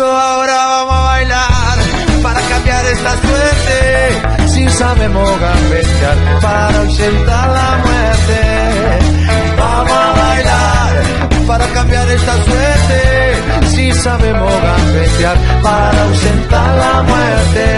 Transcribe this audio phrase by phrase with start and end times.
[0.00, 1.78] Eso ahora vamos a bailar
[2.22, 4.48] para cambiar esta suerte.
[4.48, 8.40] Si sabemos gambetear para ausentar la muerte.
[9.58, 11.04] Vamos a bailar
[11.46, 12.98] para cambiar esta suerte.
[13.66, 17.68] Si sabemos gambetear para ausentar la muerte.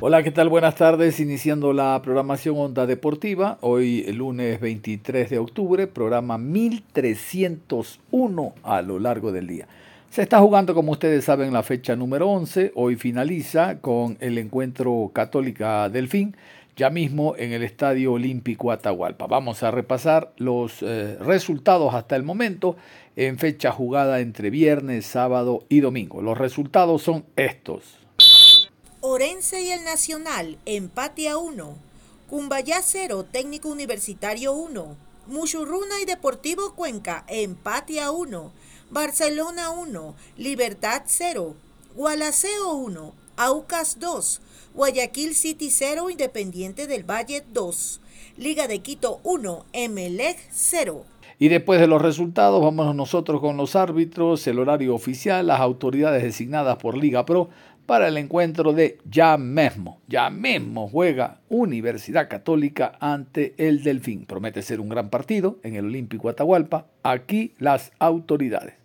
[0.00, 0.48] Hola, ¿qué tal?
[0.48, 1.20] Buenas tardes.
[1.20, 3.58] Iniciando la programación Onda Deportiva.
[3.60, 9.68] Hoy, el lunes 23 de octubre, programa 1301 a lo largo del día.
[10.10, 12.72] Se está jugando, como ustedes saben, la fecha número 11.
[12.74, 16.34] Hoy finaliza con el encuentro Católica Delfín,
[16.76, 19.26] ya mismo en el Estadio Olímpico Atahualpa.
[19.26, 22.76] Vamos a repasar los eh, resultados hasta el momento
[23.16, 26.22] en fecha jugada entre viernes, sábado y domingo.
[26.22, 27.98] Los resultados son estos.
[29.00, 31.76] Orense y el Nacional, empate a 1.
[32.30, 34.96] Cumbayá 0, Técnico Universitario 1.
[35.26, 38.52] Muchurruna y Deportivo Cuenca, empate a 1.
[38.90, 41.54] Barcelona 1, Libertad 0,
[41.94, 44.40] Gualaceo 1, Aucas 2,
[44.74, 48.00] Guayaquil City 0, Independiente del Valle 2,
[48.38, 51.04] Liga de Quito 1, Emelec 0.
[51.38, 56.22] Y después de los resultados, vámonos nosotros con los árbitros, el horario oficial, las autoridades
[56.22, 57.50] designadas por Liga Pro
[57.84, 60.00] para el encuentro de ya mismo.
[60.08, 64.24] Ya mismo juega Universidad Católica ante el Delfín.
[64.24, 66.86] Promete ser un gran partido en el Olímpico Atahualpa.
[67.02, 68.77] Aquí las autoridades.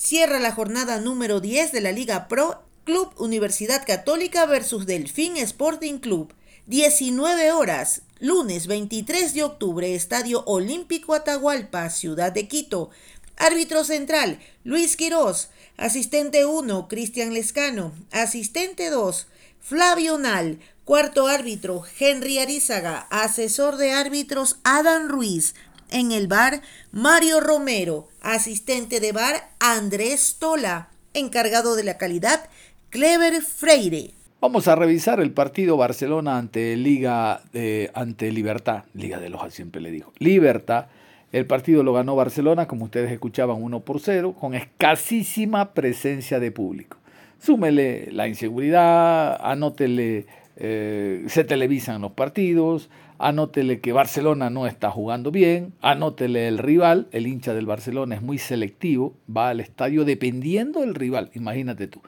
[0.00, 5.98] Cierra la jornada número 10 de la Liga Pro Club Universidad Católica versus Delfín Sporting
[5.98, 6.32] Club.
[6.66, 12.90] 19 horas, lunes 23 de octubre, Estadio Olímpico Atahualpa, Ciudad de Quito.
[13.36, 15.48] Árbitro central, Luis Quirós.
[15.76, 17.92] Asistente 1, Cristian Lescano.
[18.12, 19.26] Asistente 2,
[19.60, 20.60] Flavio Nal.
[20.84, 23.08] Cuarto árbitro, Henry Arizaga.
[23.10, 25.56] Asesor de árbitros, Adam Ruiz.
[25.90, 26.60] En el bar,
[26.92, 28.08] Mario Romero.
[28.20, 30.88] Asistente de bar, Andrés Tola.
[31.14, 32.48] Encargado de la calidad,
[32.90, 34.12] Clever Freire.
[34.40, 39.80] Vamos a revisar el partido Barcelona ante Liga de, ante Libertad, Liga de Loja siempre
[39.80, 40.86] le digo, Libertad
[41.30, 46.50] el partido lo ganó Barcelona, como ustedes escuchaban, 1 por 0, con escasísima presencia de
[46.50, 46.96] público.
[47.38, 50.26] Súmele la inseguridad, anótele,
[50.56, 52.88] eh, se televisan los partidos,
[53.18, 58.22] anótele que Barcelona no está jugando bien, anótele el rival, el hincha del Barcelona es
[58.22, 62.00] muy selectivo, va al estadio dependiendo del rival, imagínate tú.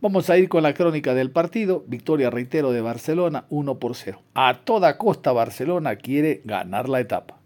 [0.00, 1.82] Vamos a ir con la crónica del partido.
[1.86, 4.20] Victoria, reitero, de Barcelona, 1 por 0.
[4.34, 7.38] A toda costa Barcelona quiere ganar la etapa.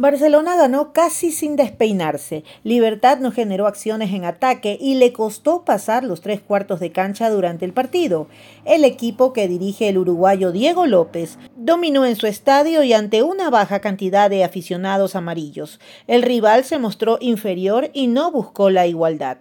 [0.00, 2.44] Barcelona ganó casi sin despeinarse.
[2.62, 7.28] Libertad no generó acciones en ataque y le costó pasar los tres cuartos de cancha
[7.30, 8.28] durante el partido.
[8.64, 13.50] El equipo que dirige el uruguayo Diego López dominó en su estadio y ante una
[13.50, 15.80] baja cantidad de aficionados amarillos.
[16.06, 19.38] El rival se mostró inferior y no buscó la igualdad.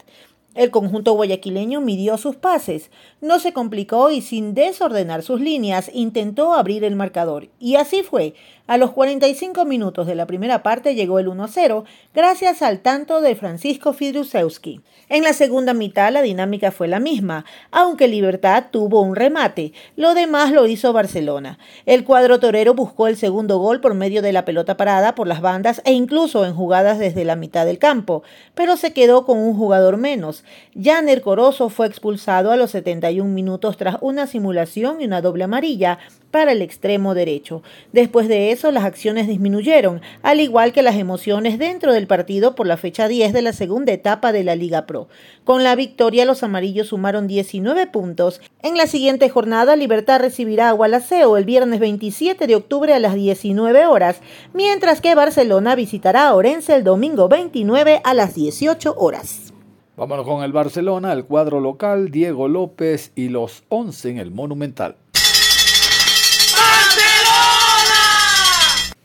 [0.57, 2.89] El conjunto guayaquileño midió sus pases,
[3.21, 7.49] no se complicó y sin desordenar sus líneas intentó abrir el marcador.
[7.59, 8.33] Y así fue.
[8.67, 13.33] A los 45 minutos de la primera parte llegó el 1-0 gracias al tanto de
[13.33, 14.81] Francisco Fidrusewski.
[15.07, 19.71] En la segunda mitad la dinámica fue la misma, aunque Libertad tuvo un remate.
[19.95, 21.59] Lo demás lo hizo Barcelona.
[21.85, 25.39] El cuadro torero buscó el segundo gol por medio de la pelota parada por las
[25.39, 29.55] bandas e incluso en jugadas desde la mitad del campo, pero se quedó con un
[29.55, 30.43] jugador menos.
[30.75, 35.99] Janer Corozo fue expulsado a los 71 minutos tras una simulación y una doble amarilla
[36.31, 37.63] para el extremo derecho.
[37.93, 42.67] Después de eso, las acciones disminuyeron, al igual que las emociones dentro del partido por
[42.67, 45.07] la fecha 10 de la segunda etapa de la Liga Pro.
[45.43, 48.41] Con la victoria, los amarillos sumaron 19 puntos.
[48.61, 53.15] En la siguiente jornada, Libertad recibirá a Gualaceo el viernes 27 de octubre a las
[53.15, 54.21] 19 horas,
[54.53, 59.53] mientras que Barcelona visitará a Orense el domingo 29 a las 18 horas.
[59.97, 64.95] Vámonos con el Barcelona, el cuadro local, Diego López y los 11 en el Monumental.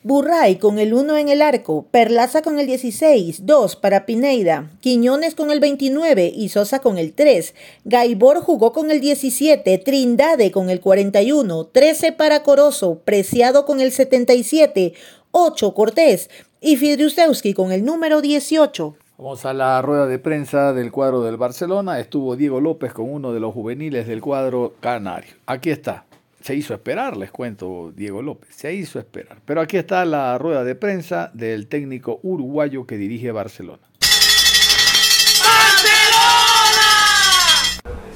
[0.05, 5.37] Burray con el 1 en el arco, Perlaza con el 16, 2 para Pineida, Quiñones
[5.37, 7.55] con el 29 y Sosa con el 3.
[7.85, 13.93] Gaibor jugó con el 17, Trindade con el 41, 13 para Corozo, Preciado con el
[13.93, 14.95] 77,
[15.31, 18.97] 8 Cortés y Fidriusewski con el número 18.
[19.19, 22.01] Vamos a la rueda de prensa del cuadro del Barcelona.
[22.01, 25.35] Estuvo Diego López con uno de los juveniles del cuadro canario.
[25.47, 26.07] Aquí está
[26.43, 29.39] se hizo esperar, les cuento, Diego López, se hizo esperar.
[29.45, 33.83] Pero aquí está la rueda de prensa del técnico uruguayo que dirige Barcelona.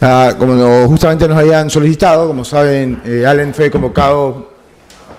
[0.01, 4.51] Ah, como justamente nos habían solicitado, como saben, eh, Allen fue convocado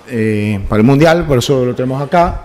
[0.08, 2.42] eh, para el Mundial, por eso lo tenemos acá,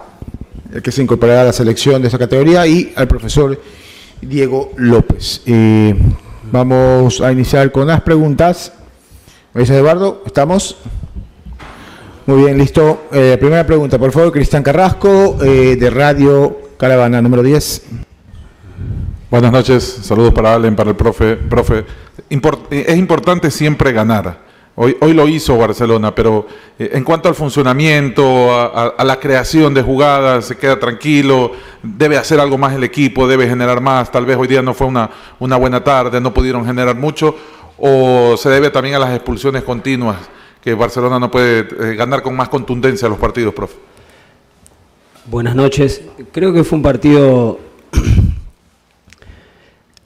[0.72, 3.60] el que se incorporará a la selección de esta categoría, y al profesor
[4.20, 5.42] Diego López.
[5.44, 5.94] Eh,
[6.50, 8.72] vamos a iniciar con las preguntas.
[9.54, 10.22] ¿Me dice Eduardo?
[10.24, 10.78] ¿Estamos?
[12.24, 13.02] Muy bien, listo.
[13.12, 17.82] Eh, primera pregunta, por favor, Cristian Carrasco, eh, de Radio Caravana, número 10.
[19.30, 21.36] Buenas noches, saludos para Allen, para el profe.
[21.36, 21.84] Profe,
[22.70, 24.40] es importante siempre ganar.
[24.74, 26.46] Hoy, hoy lo hizo Barcelona, pero
[26.78, 31.52] eh, en cuanto al funcionamiento, a, la creación de jugadas, se queda tranquilo,
[31.82, 34.10] debe hacer algo más el equipo, debe generar más.
[34.10, 37.36] Tal vez hoy día no fue una, una buena tarde, no pudieron generar mucho
[37.84, 40.16] o se debe también a las expulsiones continuas
[40.62, 43.74] que Barcelona no puede eh, ganar con más contundencia los partidos, profe?
[45.26, 46.00] Buenas noches.
[46.30, 47.58] Creo que fue un partido,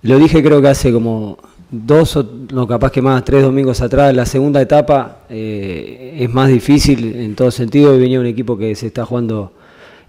[0.02, 1.36] lo dije creo que hace como
[1.70, 6.48] dos o no capaz que más, tres domingos atrás, la segunda etapa eh, es más
[6.48, 9.52] difícil en todo sentido, y venía un equipo que se está jugando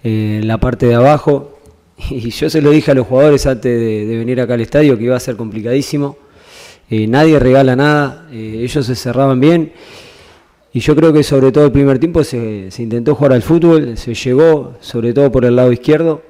[0.06, 1.60] eh, en la parte de abajo
[2.10, 5.04] y yo se lo dije a los jugadores antes de venir acá al estadio que
[5.04, 6.27] iba a ser complicadísimo
[6.90, 9.74] eh, nadie regala nada, eh, ellos se cerraban bien.
[10.74, 14.14] Y yo creo que sobre todo el primer tiempo se, intentó jugar al fútbol, se
[14.14, 16.22] llegó sobre todo por el lado izquierdo,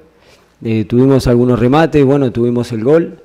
[0.64, 3.20] eh, tuvimos algunos remates, bueno, tuvimos el gol.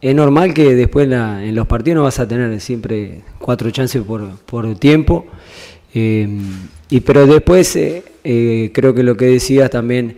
[0.00, 4.76] Es normal que después en los partidos no vas a tener siempre cuatro chances por,
[4.76, 5.26] tiempo,
[5.92, 7.76] y, pero después
[8.22, 10.16] creo que lo que decías también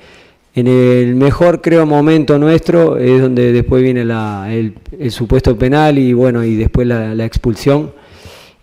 [0.54, 6.42] en el mejor, creo, momento nuestro es donde después viene el, supuesto penal y bueno,
[6.42, 7.92] y después la, expulsión.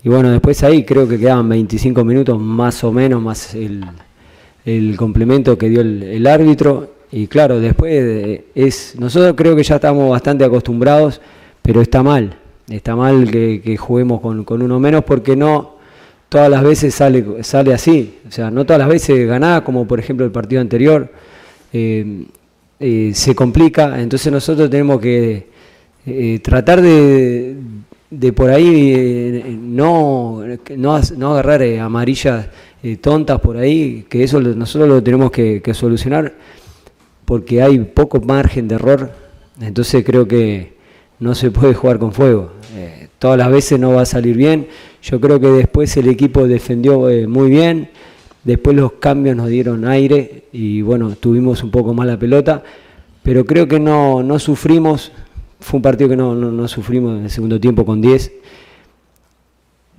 [0.03, 5.57] Y bueno, después ahí creo que quedaban 25 minutos más o menos, más el, complemento
[5.57, 6.91] que dio el, árbitro.
[7.09, 11.21] Y claro, después es, nosotros creo que ya estamos bastante acostumbrados,
[11.61, 12.37] pero está mal,
[12.69, 15.77] está mal que, juguemos con, con, uno menos porque no
[16.27, 18.17] todas las veces sale, sale así.
[18.27, 21.09] O sea, no todas las veces ganás, como por ejemplo el partido anterior
[21.77, 22.25] eh,
[22.79, 25.47] eh, se complica, entonces nosotros tenemos que
[26.05, 27.55] eh, tratar de,
[28.09, 30.43] de, por ahí no,
[30.75, 30.95] no,
[31.33, 32.47] agarrar amarillas
[33.01, 36.33] tontas por ahí, que eso nosotros lo tenemos que, solucionar
[37.25, 39.11] porque hay poco margen de error,
[39.61, 40.77] entonces creo que
[41.19, 42.53] no se puede jugar con fuego.
[43.19, 44.67] todas las veces no va a salir bien.
[45.01, 47.89] Yo creo que después el equipo defendió muy bien.
[48.47, 52.63] Después los cambios nos dieron aire y bueno, tuvimos un poco más la pelota,
[53.21, 55.11] pero creo que no, no sufrimos,
[55.59, 58.31] fue un partido que no, no, sufrimos en el segundo tiempo con 10,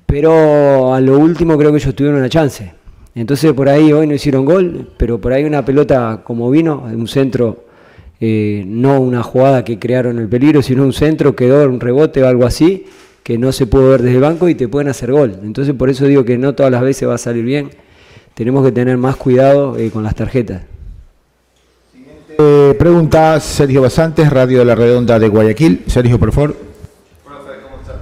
[0.07, 2.73] pero a lo último creo que ellos tuvieron una chance.
[3.15, 7.07] Entonces por ahí hoy no hicieron gol, pero por ahí una pelota como vino, un
[7.07, 7.67] centro,
[8.19, 12.27] eh, no una jugada que crearon el peligro, sino un centro, quedó un rebote o
[12.27, 12.87] algo así,
[13.23, 15.39] que no se pudo ver desde el banco y te pueden hacer gol.
[15.43, 17.69] Entonces por eso digo que no todas las veces va a salir bien
[18.39, 20.63] tenemos que tener más cuidado eh, con las tarjetas.
[22.39, 25.83] Eh, pregunta Sergio Basantes, Radio de la Redonda de Guayaquil.
[25.89, 26.55] Sergio, por favor.
[27.25, 27.95] Profe, ¿cómo está?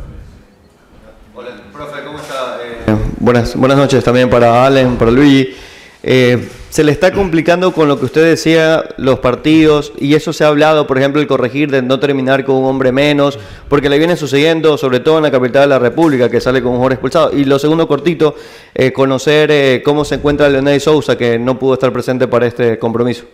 [1.35, 2.59] Hola, profe, ¿cómo está?
[2.63, 5.55] Eh, buenas, buenas noches también para Allen, para Luigi.
[6.03, 10.45] Eh, se le está complicando con lo que usted decía, los partidos, y eso se
[10.45, 13.99] ha hablado, por ejemplo, el corregir de no terminar con un hombre menos, porque le
[13.99, 16.93] viene sucediendo, sobre todo en la capital de la República, que sale con un jugador
[16.95, 17.37] expulsado.
[17.37, 18.35] Y lo segundo cortito,
[18.75, 22.79] eh, conocer eh, cómo se encuentra Leonel Sousa, que no pudo estar presente para este
[22.79, 23.25] compromiso.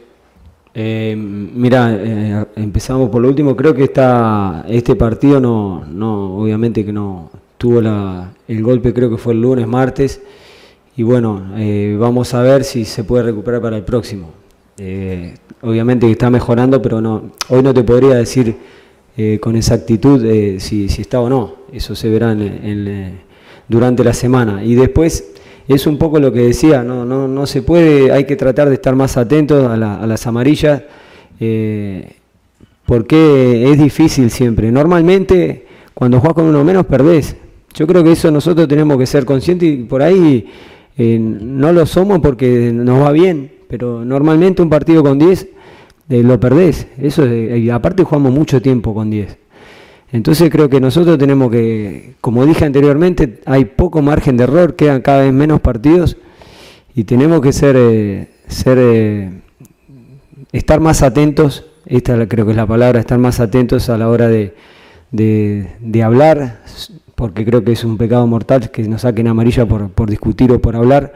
[0.74, 3.56] Eh, mira, empezamos por lo último.
[3.56, 9.10] Creo que esta, este partido no, no, obviamente que no tuvo la, el golpe, creo
[9.10, 10.20] que fue el lunes, martes
[10.96, 14.30] y bueno, eh, vamos a ver si se puede recuperar para el próximo.
[14.78, 18.56] Eh, obviamente que está mejorando, pero no, hoy no te podría decir
[19.16, 20.22] eh, con exactitud
[20.58, 21.56] si, si, está o no.
[21.72, 23.20] Eso se verá en,
[23.68, 24.62] durante la semana.
[24.62, 25.32] Y después
[25.66, 28.74] es un poco lo que decía, no, no, no se puede, hay que tratar de
[28.74, 30.82] estar más atentos a, las amarillas,
[32.84, 34.70] porque es difícil siempre.
[34.70, 37.36] Normalmente cuando juegas con uno menos perdés.
[37.74, 40.46] Yo creo que eso nosotros tenemos que ser conscientes y por ahí
[40.96, 45.48] Eh, no lo somos porque nos va bien, pero normalmente un partido con 10
[46.08, 46.86] eh, lo perdés.
[46.98, 49.38] Eso y aparte jugamos mucho tiempo con 10.
[50.12, 55.00] Entonces creo que nosotros tenemos que, como dije anteriormente, hay poco margen de error, quedan
[55.00, 56.18] cada vez menos partidos
[56.94, 59.42] y tenemos que ser, eh, ser
[60.52, 64.28] estar más atentos, esta creo que es la palabra, estar más atentos a la hora
[64.28, 64.54] de,
[65.12, 66.60] de, hablar,
[67.14, 70.60] porque creo que es un pecado mortal que nos saquen amarilla por, por, discutir o
[70.60, 71.12] por hablar.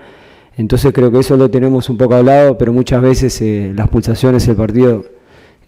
[0.57, 4.47] Entonces creo que eso lo tenemos un poco hablado, pero muchas veces eh, las pulsaciones
[4.47, 5.05] del partido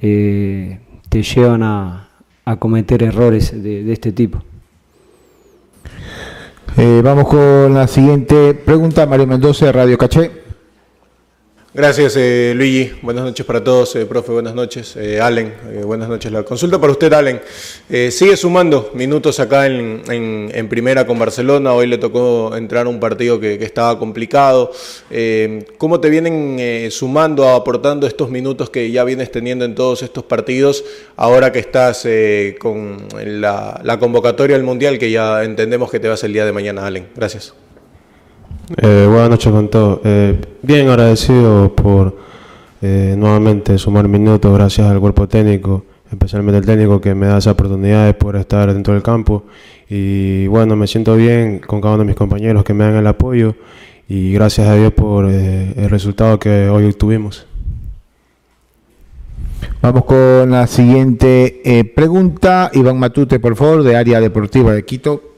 [0.00, 2.08] eh, te llevan a,
[2.44, 4.42] a, cometer errores de, de este tipo.
[6.76, 10.47] Eh, vamos con la siguiente pregunta, Mario Mendoza, Radio Caché.
[11.78, 12.90] Gracias, eh, Luigi.
[13.02, 14.32] Buenas noches para todos, eh, profe.
[14.32, 15.54] Buenas noches, eh, Allen.
[15.70, 16.32] Eh, buenas noches.
[16.32, 17.40] La consulta para usted, Allen.
[18.11, 21.73] sigue sumando minutos acá en, primera con Barcelona.
[21.75, 24.73] Hoy le tocó entrar a un partido que, que estaba complicado.
[25.78, 30.85] ¿Cómo te vienen sumando, aportando estos minutos que ya vienes teniendo en todos estos partidos,
[31.14, 32.08] ahora que estás
[32.58, 36.50] con la, la convocatoria al Mundial, que ya entendemos que te vas el día de
[36.50, 37.06] mañana, Allen?
[37.14, 37.54] Gracias.
[38.76, 40.00] Eh, buenas noches con todos.
[40.04, 42.14] Eh, bien agradecido por
[42.82, 47.52] eh, nuevamente sumar minutos gracias al cuerpo técnico, especialmente el técnico que me da esa
[47.52, 49.44] oportunidad de poder estar dentro del campo.
[49.88, 53.06] Y bueno, me siento bien con cada uno de mis compañeros que me dan el
[53.06, 53.54] apoyo
[54.06, 57.46] y gracias a Dios por el resultado que hoy tuvimos.
[59.80, 62.70] Vamos con la siguiente pregunta.
[62.75, 65.38] Iván Matute, por favor, de Área Deportiva de Quito.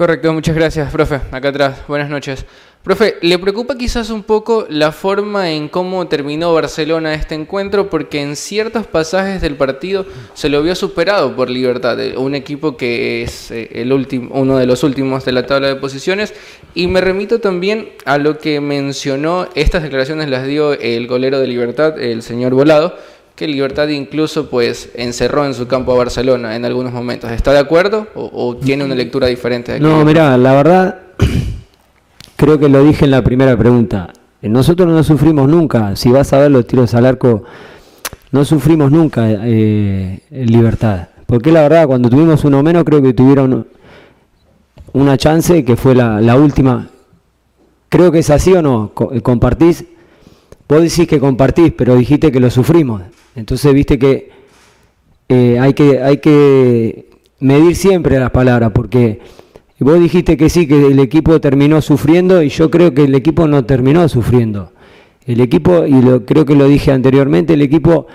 [0.00, 1.20] Correcto, muchas gracias, profe.
[1.30, 2.46] Acá atrás, buenas noches.
[2.82, 7.90] Profe, ¿le preocupa quizás un poco la forma en cómo terminó Barcelona este encuentro?
[7.90, 12.78] Porque en ciertos pasajes del partido se lo vio superado por Libertad, eh, un equipo
[12.78, 16.32] que es eh, el último, uno de los últimos de la tabla de posiciones.
[16.72, 21.46] Y me remito también a lo que mencionó, estas declaraciones las dio el golero de
[21.46, 22.96] Libertad, el señor Volado,
[23.40, 27.30] que Libertad incluso pues encerró en su campo a Barcelona en algunos momentos.
[27.30, 29.72] ¿Está de acuerdo o, tiene una lectura diferente?
[29.72, 30.98] De no, mira, la verdad,
[32.36, 34.12] creo que lo dije en la primera pregunta.
[34.42, 37.44] Nosotros no sufrimos nunca, si vas a ver los tiros al arco,
[38.30, 41.08] no sufrimos nunca eh, Libertad.
[41.24, 43.66] Porque la verdad, cuando tuvimos uno menos, creo que tuvieron
[44.92, 46.90] una chance que fue la, la última.
[47.88, 48.92] Creo que es así o no,
[49.22, 49.86] compartís.
[50.68, 53.00] Vos decís que compartís, pero dijiste que lo sufrimos.
[53.34, 54.30] Entonces, viste que,
[55.28, 57.08] eh, hay que hay que
[57.38, 59.20] medir siempre las palabras, porque
[59.78, 63.46] vos dijiste que sí, que el equipo terminó sufriendo, y yo creo que el equipo
[63.46, 64.72] no terminó sufriendo.
[65.26, 68.06] El equipo, y lo, creo que lo dije anteriormente, el equipo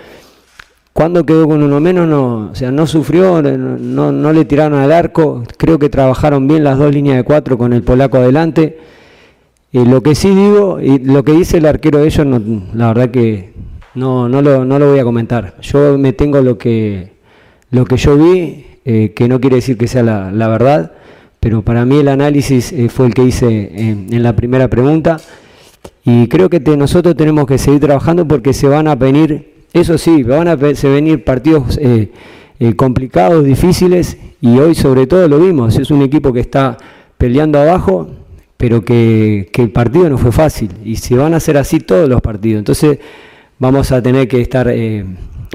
[0.96, 4.92] cuando quedó con uno menos, no, o sea, no sufrió, no, no, le tiraron al
[4.92, 8.78] arco, creo que trabajaron bien las dos líneas de cuatro con el polaco adelante.
[9.72, 12.26] y lo que sí digo, y lo que dice el arquero de ellos,
[12.72, 13.52] la verdad que
[13.96, 15.56] no, no lo, no lo voy a comentar.
[15.62, 17.12] Yo me tengo lo que,
[17.70, 20.92] lo que yo vi, eh, que no quiere decir que sea la, la verdad,
[21.40, 25.16] pero para mí el análisis eh, fue el que hice en, la primera pregunta.
[26.04, 30.22] Y creo que nosotros tenemos que seguir trabajando porque se van a venir, eso sí,
[30.22, 32.10] van a se venir partidos eh,
[32.76, 35.76] complicados, difíciles, y hoy sobre todo lo vimos.
[35.78, 36.76] Es un equipo que está
[37.18, 38.08] peleando abajo,
[38.56, 40.70] pero que, que el partido no fue fácil.
[40.84, 42.60] Y se van a hacer así todos los partidos.
[42.60, 42.98] Entonces,
[43.58, 45.04] vamos a tener que estar eh,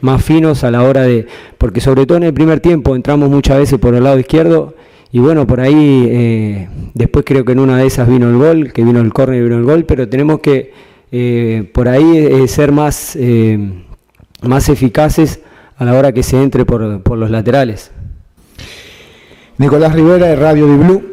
[0.02, 1.28] más finos a la hora de,
[1.58, 4.76] porque sobre todo en el primer tiempo entramos muchas veces por el lado izquierdo
[5.12, 8.72] y bueno, por ahí eh, después creo que en una de esas vino el gol,
[8.72, 10.72] que vino el córner y vino el gol, pero tenemos que
[11.12, 13.18] eh, por ahí ser más,
[14.42, 15.42] más eficaces
[15.76, 17.92] a la hora que se entre por, por los laterales.
[19.58, 21.11] Nicolás Rivera de Radio de Blue.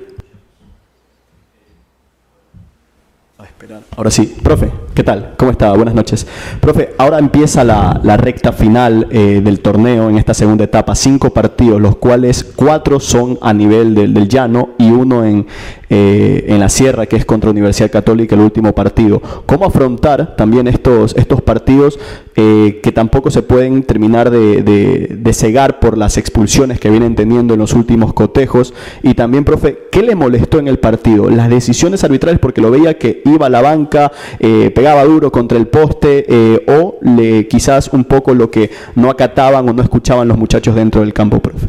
[3.96, 5.34] Ahora sí, profe, ¿qué tal?
[5.36, 5.72] ¿Cómo está?
[5.72, 6.28] Buenas noches.
[6.60, 10.94] Profe, ahora empieza la, recta final eh, del torneo en esta segunda etapa.
[10.94, 15.48] Cinco partidos, los cuales cuatro son a nivel del, llano y uno en,
[15.90, 19.20] eh, en la sierra, que es contra Universidad Católica, el último partido.
[19.44, 21.98] ¿Cómo afrontar también estos, estos partidos
[22.40, 27.54] eh, que tampoco se pueden terminar de, de, cegar por las expulsiones que vienen teniendo
[27.54, 28.74] en los últimos cotejos?
[29.02, 31.30] Y también, profe, ¿qué le molestó en el partido?
[31.30, 35.58] Las decisiones arbitrales, porque lo veía que iba a la banca, eh, pegaba duro contra
[35.58, 40.28] el poste, eh, o le, quizás un poco lo que no acataban o no escuchaban
[40.28, 41.66] los muchachos dentro del campo, profe.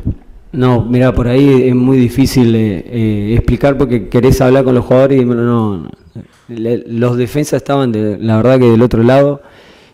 [0.51, 5.25] No, mira, por ahí es muy difícil explicar porque querés hablar con los jugadores y
[5.25, 5.89] no,
[6.47, 9.41] los defensas estaban, de, la verdad que del otro lado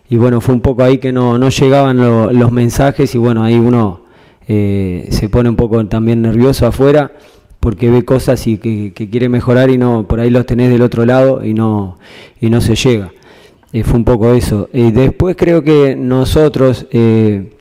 [0.10, 1.98] y bueno, fue un poco ahí que no, no llegaban
[2.38, 4.02] los mensajes y bueno, ahí uno
[4.48, 7.12] eh, se pone un poco también nervioso afuera
[7.66, 11.04] porque ve cosas y que, quiere mejorar y no por ahí los tenés del otro
[11.04, 11.98] lado y no,
[12.40, 13.12] y no se llega.
[13.74, 14.70] Eh, fue un poco eso.
[14.72, 17.54] Eh, después creo que nosotros, eh,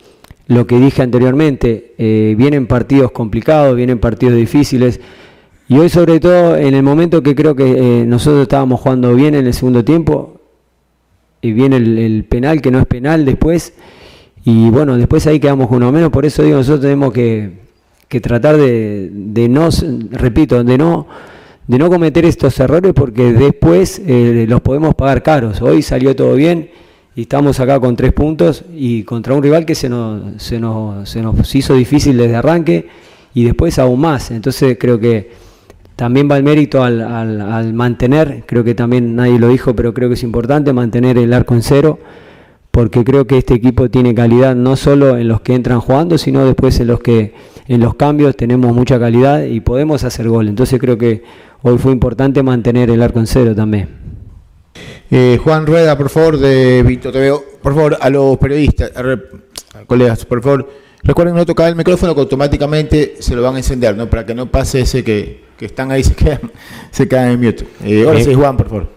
[0.47, 1.95] lo que dije anteriormente,
[2.37, 5.01] vienen partidos complicados, vienen partidos difíciles.
[5.69, 9.47] Y hoy sobre todo en el momento que creo que nosotros estábamos jugando bien en
[9.47, 10.34] el segundo tiempo,
[11.45, 13.75] y viene el, penal que no es penal después,
[14.45, 17.51] y bueno, después ahí quedamos uno menos, por eso digo, nosotros tenemos que,
[18.09, 19.69] que tratar de, de no,
[20.11, 21.07] repito, de no
[21.67, 25.63] de no cometer estos errores porque después eh, los podemos pagar caros.
[25.63, 26.71] Hoy salió todo bien
[27.17, 31.09] y estamos acá con tres puntos y contra un rival que se nos, se nos,
[31.09, 32.89] se nos hizo difícil desde arranque
[33.33, 34.31] y después aún más.
[34.31, 35.31] Entonces creo que
[35.97, 40.15] también va el mérito al, mantener, creo que también nadie lo dijo, pero creo que
[40.15, 41.99] es importante mantener el arco en cero
[42.71, 46.45] porque creo que este equipo tiene calidad no solo en los que entran jugando, sino
[46.45, 47.33] después en los que
[47.69, 50.49] en los cambios tenemos mucha calidad y podemos hacer gol.
[50.49, 51.23] Entonces creo que
[51.63, 53.89] hoy fue importante mantener el arco en cero también.
[55.09, 57.33] Eh, Juan Rueda, por favor, de Vito TV.
[57.63, 60.69] Por favor, a los periodistas, a, colegas, por favor,
[61.05, 64.11] recuerden no tocar el micrófono que automáticamente se lo van a encender, ¿no?
[64.11, 66.41] Para que no pase ese que, están ahí se quedan,
[66.91, 67.67] se quedan en mute.
[67.85, 68.89] Eh, ahora sí, Juan, por favor.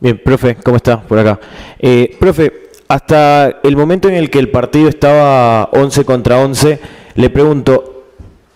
[0.00, 1.00] Bien, profe, ¿cómo está?
[1.00, 1.40] Por acá.
[1.78, 2.52] Eh, profe,
[2.88, 6.78] hasta el momento en el que el partido estaba 11 contra 11,
[7.14, 8.06] le pregunto,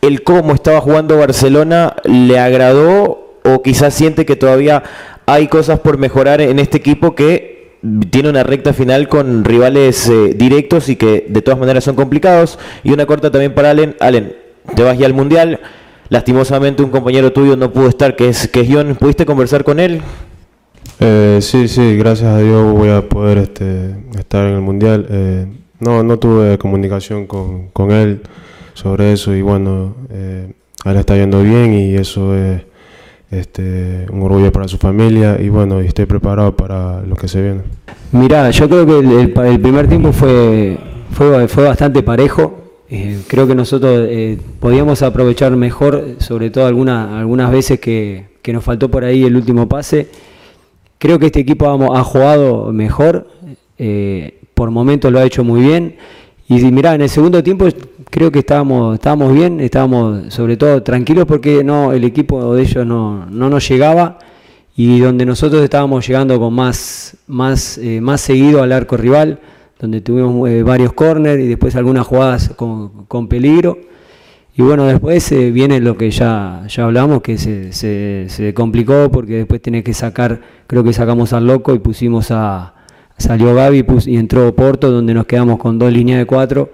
[0.02, 4.82] ¿el cómo estaba jugando Barcelona le agradó o quizás siente que todavía
[5.26, 7.78] hay cosas por mejorar en este equipo que
[8.10, 12.58] tiene una recta final con rivales eh, directos y que de todas maneras son complicados?
[12.82, 13.96] Y una corta también para Allen.
[14.00, 14.36] Allen,
[14.74, 15.60] te vas ya al Mundial.
[16.10, 18.94] Lastimosamente un compañero tuyo no pudo estar, que es, que es John.
[18.94, 20.00] ¿Pudiste conversar con él?
[21.00, 25.06] Eh, sí, sí, gracias a Dios voy a poder este, estar en el Mundial.
[25.10, 25.46] Eh,
[25.80, 28.22] no, no tuve comunicación con, con, él
[28.74, 30.52] sobre eso y bueno, eh,
[30.84, 32.62] él está yendo bien y eso es
[33.30, 37.60] este, un orgullo para su familia y bueno, estoy preparado para lo que se viene.
[38.10, 40.78] Mira, yo creo que el, el, primer tiempo fue,
[41.12, 42.67] fue, fue bastante parejo.
[42.90, 44.08] Eh, creo que nosotros
[44.60, 49.36] podíamos aprovechar mejor, sobre todo algunas, algunas veces que, que nos faltó por ahí el
[49.36, 50.08] último pase
[50.98, 53.28] Creo que este equipo ha, jugado mejor,
[53.78, 55.96] eh, por momentos lo ha hecho muy bien.
[56.48, 57.68] Y mirá, en el segundo tiempo
[58.10, 62.84] creo que estábamos, estábamos bien, estábamos sobre todo tranquilos porque no el equipo de ellos
[62.84, 64.18] no, no nos llegaba
[64.74, 69.38] y donde nosotros estábamos llegando con más, más, eh, más seguido al arco rival,
[69.80, 73.78] donde tuvimos eh, varios corners y después algunas jugadas con, peligro.
[74.56, 79.36] Y bueno, después eh, viene lo que ya, ya hablamos, que se, se, complicó porque
[79.36, 82.74] después tenés que sacar, creo que sacamos al loco y pusimos a,
[83.16, 86.72] salió Gaby y entró Porto, donde nos quedamos con dos líneas de cuatro.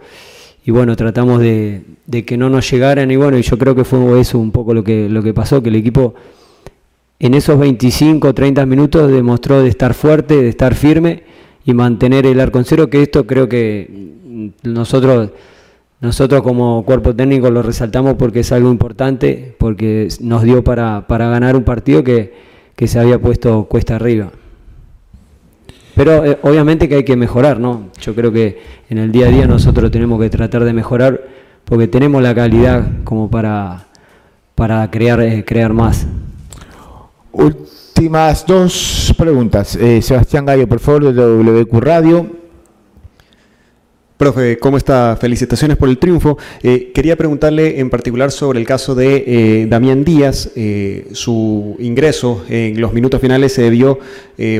[0.66, 3.84] Y bueno, tratamos de, de, que no nos llegaran y bueno, y yo creo que
[3.84, 6.14] fue eso un poco lo que, lo que pasó, que el equipo
[7.18, 11.33] en esos 25 o 30 minutos demostró de estar fuerte, de estar firme
[11.64, 14.12] y mantener el arco en cero, que esto creo que
[14.62, 15.30] nosotros
[16.04, 21.30] nosotros como cuerpo técnico lo resaltamos porque es algo importante, porque nos dio para, para
[21.30, 22.34] ganar un partido que,
[22.86, 24.30] se había puesto cuesta arriba.
[25.94, 27.88] Pero eh, obviamente que hay que mejorar, ¿no?
[28.02, 28.58] Yo creo que
[28.90, 31.22] en el día a día nosotros tenemos que tratar de mejorar
[31.64, 33.86] porque tenemos la calidad como para,
[34.54, 36.06] para crear, eh, crear más.
[37.96, 39.76] Últimas dos preguntas.
[39.76, 42.43] Eh, Sebastián Gallo, por favor, de WQ Radio.
[44.24, 45.18] Profe, ¿cómo está?
[45.20, 46.38] Felicitaciones por el triunfo.
[46.62, 50.48] Eh, quería preguntarle en particular sobre el caso de eh, Damián Díaz.
[50.56, 53.98] Eh, su ingreso en los minutos finales se debió,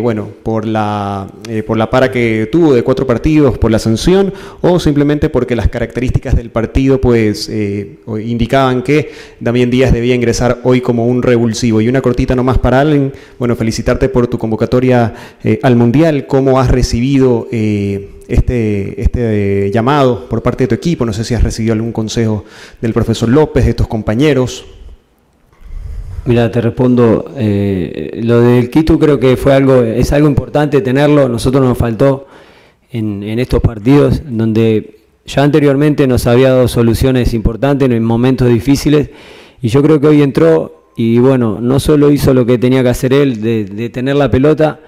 [0.03, 1.27] bueno, por la,
[1.67, 5.69] por la para que tuvo de cuatro partidos, por la sanción, o simplemente porque las
[5.69, 11.81] características del partido pues indicaban que Damián Díaz debía ingresar hoy como un revulsivo.
[11.81, 13.15] Y una cortita nomás para Allen.
[13.39, 15.15] Bueno, felicitarte por tu convocatoria
[15.63, 16.27] al Mundial.
[16.27, 17.49] ¿Cómo has recibido
[18.29, 21.05] este, este llamado por parte de tu equipo.
[21.05, 22.45] No sé si has recibido algún consejo
[22.81, 24.65] del profesor López, de estos compañeros.
[26.27, 27.33] Mira, te respondo.
[27.37, 31.29] Eh, lo del Quito creo que fue algo, es algo importante tenerlo.
[31.29, 32.27] Nosotros nos faltó
[32.91, 39.11] en, en estos partidos donde ya anteriormente nos había dado soluciones importantes en momentos difíciles
[39.61, 42.91] y yo creo que hoy entró y bueno, no solo hizo lo que tenía que
[42.91, 44.81] hacer él de, de tener la pelota,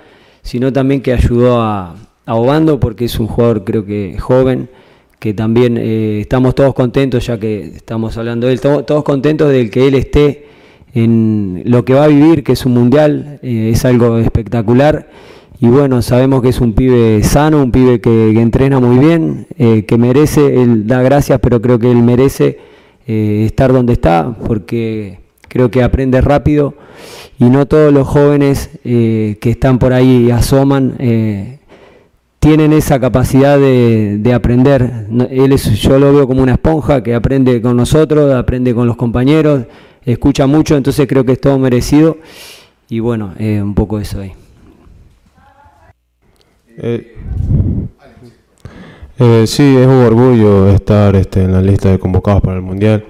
[0.43, 1.97] sino también que ayudó a,
[2.27, 4.69] Ahogando porque es un jugador creo que joven,
[5.19, 9.71] que también eh, estamos todos contentos, ya que estamos hablando de él, todos, contentos de
[9.71, 10.47] que él esté
[10.95, 15.09] en lo que va a vivir, que es un mundial, eh, es algo espectacular.
[15.59, 19.85] Y bueno, sabemos que es un pibe sano, un pibe que, entrena muy bien, eh,
[19.87, 22.59] que merece, él da gracias, pero creo que él merece
[23.07, 26.75] estar donde está, porque creo que aprende rápido
[27.39, 30.97] y no todos los jóvenes que están por ahí asoman
[32.47, 35.09] tienen esa capacidad de, aprender.
[35.31, 38.95] Él es, yo lo veo como una esponja que aprende con nosotros, aprende con los
[38.95, 39.65] compañeros,
[40.05, 42.19] escucha mucho, entonces creo que es todo merecido
[42.89, 44.33] y bueno, eh, un poco eso ahí.
[46.77, 47.17] Eh,
[49.19, 53.05] eh, sí, es un orgullo estar este, en la lista de convocados para el Mundial.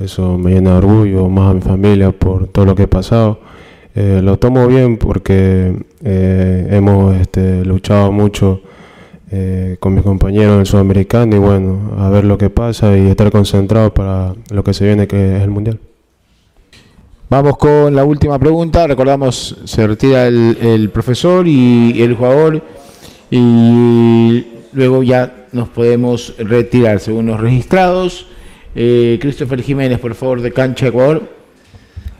[0.00, 3.38] Eso me llena de orgullo, más a mi familia por todo lo que he pasado.
[3.94, 8.62] lo tomo bien porque hemos este, luchado mucho
[9.30, 13.06] eh, con mis compañeros en el Sudamericano y bueno, a ver lo que pasa y
[13.08, 15.78] estar concentrado para lo que se viene que es el Mundial.
[17.28, 18.88] Vamos con la última pregunta.
[18.88, 22.60] Recordamos, se retira el, profesor y el jugador
[23.30, 28.26] y luego ya nos podemos retirar según los registrados.
[28.74, 31.22] Eh, Christopher Jiménez, por favor, de Cancha Ecuador.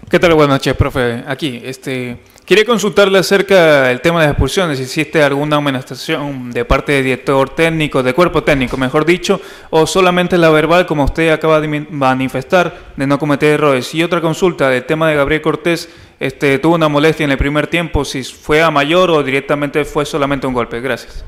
[0.08, 0.34] ¿Qué tal?
[0.34, 1.24] Buenas noches, profe.
[1.26, 2.18] Aquí, este,
[2.50, 7.04] Quería consultarle acerca del tema de las expulsiones, si existe alguna amonestación de parte del
[7.04, 11.86] director técnico, de cuerpo técnico, mejor dicho, o solamente la verbal, como usted acaba de
[11.88, 13.94] manifestar, de no cometer errores.
[13.94, 17.68] Y otra consulta del tema de Gabriel Cortés, este, tuvo una molestia en el primer
[17.68, 20.80] tiempo, si fue a mayor o directamente fue solamente un golpe.
[20.80, 21.24] Gracias.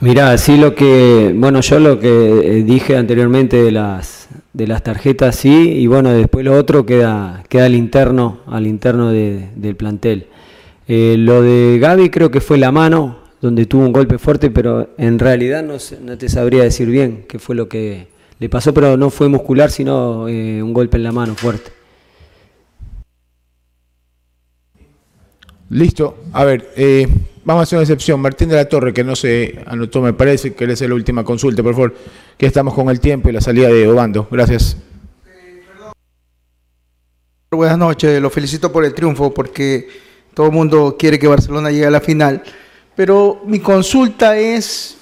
[0.00, 4.82] Mira, sí lo que, bueno, yo lo que eh, dije anteriormente de las de las
[4.82, 10.26] tarjetas sí, y bueno, después lo otro queda, queda al interno, al interno del plantel.
[10.88, 14.90] Eh, lo de Gaby creo que fue la mano, donde tuvo un golpe fuerte, pero
[14.98, 18.08] en realidad no, no te sabría decir bien qué fue lo que
[18.40, 21.70] le pasó, pero no fue muscular, sino eh, un golpe en la mano fuerte.
[25.70, 26.16] Listo.
[26.32, 27.06] A ver, eh,
[27.48, 28.20] vamos a hacer una excepción.
[28.20, 31.24] Martín de la Torre, que no se anotó, me parece que le es la última
[31.24, 31.94] consulta, por favor,
[32.36, 34.28] que estamos con el tiempo y la salida de Obando.
[34.30, 34.76] Gracias.
[37.50, 39.88] Buenas noches, lo felicito por el triunfo porque
[40.34, 42.42] todo el mundo quiere que Barcelona llegue a la final.
[42.94, 44.98] Pero mi consulta es,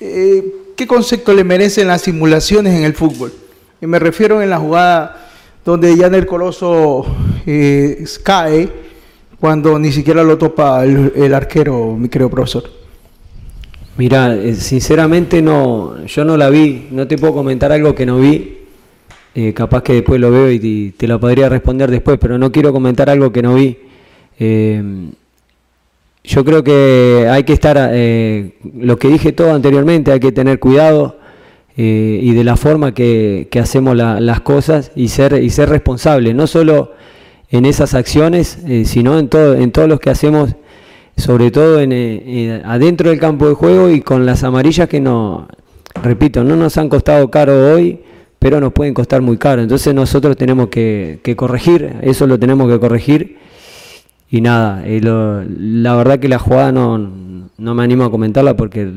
[0.00, 3.34] eh, ¿qué concepto le merecen las simulaciones en el fútbol?
[3.82, 5.28] Y me refiero en la jugada
[5.62, 7.04] donde Jan el Coloso
[7.44, 8.85] eh, cae
[9.46, 12.64] cuando ni siquiera lo topa el, arquero, mi querido profesor?
[13.96, 18.18] Mira, eh, sinceramente no, yo no la vi, no te puedo comentar algo que no
[18.18, 18.58] vi,
[19.36, 22.72] eh, capaz que después lo veo y te, lo podría responder después, pero no quiero
[22.72, 23.78] comentar algo que no vi.
[24.40, 24.82] Eh,
[26.24, 31.20] yo creo que hay que estar, lo que dije todo anteriormente, hay que tener cuidado
[31.76, 36.96] y de la forma que, hacemos las cosas y ser, y ser responsable, no solo
[37.56, 40.54] en esas acciones, eh, sino en todo, en todos los que hacemos,
[41.16, 45.00] sobre todo en, eh, eh, adentro del campo de juego y con las amarillas que
[45.00, 45.48] no,
[46.02, 48.00] repito, no nos han costado caro hoy,
[48.38, 49.62] pero nos pueden costar muy caro.
[49.62, 53.38] Entonces nosotros tenemos que, corregir, eso lo tenemos que corregir.
[54.28, 58.90] Y nada, la verdad que la jugada no, no me animo a comentarla porque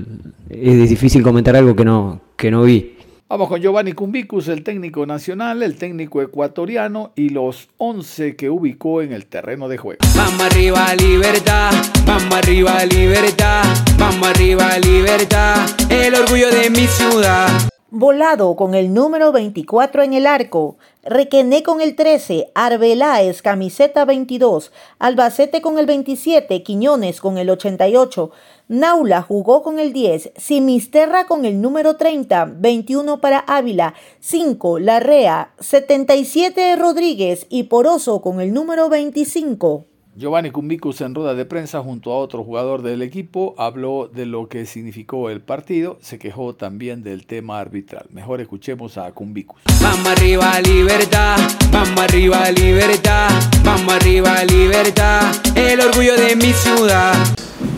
[0.49, 2.98] es difícil comentar algo que no, que no vi.
[3.31, 9.03] Vamos con Giovanni Cumbicus, el técnico nacional, el técnico ecuatoriano y los 11 que ubicó
[9.03, 9.99] en el terreno de juego.
[10.15, 11.69] Vamos arriba, libertad,
[12.07, 13.65] vamos arriba, libertad,
[13.99, 15.57] vamos arriba, libertad,
[15.91, 17.49] el orgullo de mi ciudad.
[17.91, 24.73] Volado con el número 24 en el arco, Requené con el 13, Arbeláez camiseta 22,
[24.99, 28.31] Albacete con el 27, Quiñones con el 88,
[28.67, 35.53] Naula jugó con el 10, Simisterra con el número 30, 21 para Ávila, 5 Larrea,
[35.61, 39.85] 77 Rodríguez y Poroso con el número 25.
[40.15, 44.49] Giovanni Cumbicus en rueda de prensa junto a otro jugador del equipo habló de lo
[44.49, 48.07] que significó el partido, se quejó también del tema arbitral.
[48.09, 49.61] Mejor escuchemos a Cumbicus.
[49.81, 51.37] Vamos arriba libertad,
[51.71, 53.29] vamos arriba libertad,
[53.63, 57.13] vamos arriba libertad, el orgullo de mi ciudad.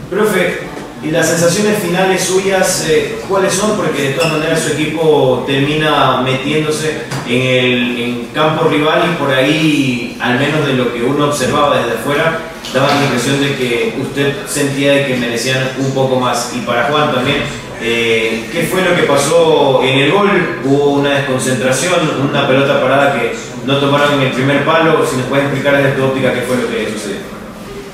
[0.09, 3.75] Profe, ¿Y las sensaciones finales suyas eh, cuáles son?
[3.75, 10.17] Porque de todas maneras su equipo termina metiéndose en el campo rival y por ahí,
[10.21, 12.39] al menos de lo que uno observaba desde afuera,
[12.71, 16.53] daba la impresión de que usted sentía de que merecían un poco más.
[16.55, 17.37] Y para Juan también,
[17.81, 20.59] eh, ¿qué fue lo que pasó en el gol?
[20.63, 23.33] ¿Hubo una desconcentración, una pelota parada que
[23.65, 25.03] no tomaron en el primer palo?
[25.09, 27.17] Si nos puede explicar desde tu óptica qué fue lo que sucedió.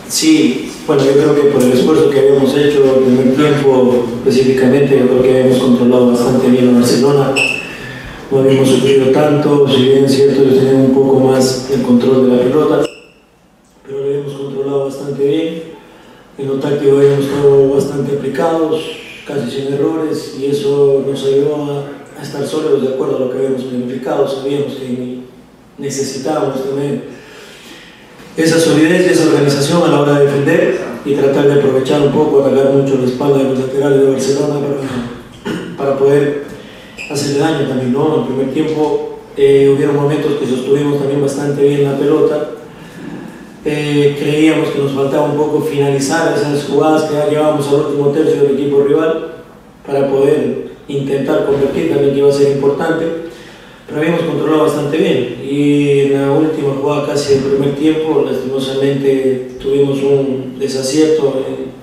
[0.09, 4.97] Sí, bueno, yo creo que por el esfuerzo que habíamos hecho en el tiempo específicamente,
[4.97, 7.35] yo creo que habíamos controlado bastante bien a Barcelona.
[8.31, 12.29] No habíamos sufrido tanto, si bien es cierto, ellos tenían un poco más el control
[12.29, 12.85] de la pelota,
[13.85, 15.63] pero lo habíamos controlado bastante bien.
[16.37, 18.81] En lo táctico habíamos estado bastante aplicados,
[19.25, 23.39] casi sin errores, y eso nos ayudó a, estar sólidos de acuerdo a lo que
[23.39, 24.25] habíamos planificado.
[24.25, 25.19] Sabíamos que
[25.77, 27.03] necesitábamos también
[28.37, 32.11] esa solidez y esa organización a la hora de defender y tratar de aprovechar un
[32.11, 36.43] poco, atacar mucho la espalda de los laterales de Barcelona para, para poder
[37.09, 38.13] hacerle daño también, ¿no?
[38.13, 42.49] En el primer tiempo eh, hubieron momentos que sostuvimos también bastante bien la pelota,
[43.65, 48.09] eh, creíamos que nos faltaba un poco finalizar esas jugadas que ya llevábamos al último
[48.09, 49.33] tercio del equipo rival
[49.85, 53.26] para poder intentar convertir también que iba a ser importante,
[53.87, 55.41] pero habíamos controlado bastante bien.
[55.49, 61.77] Y en la última jugada casi del primer tiempo lastimosamente tuvimos un desacierto en,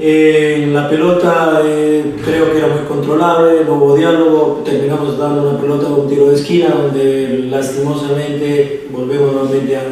[0.00, 5.60] en la pelota, eh, creo que era muy controlable, no hubo diálogo, terminamos dando una
[5.60, 9.82] pelota con un tiro de esquina donde lastimosamente volvemos nuevamente a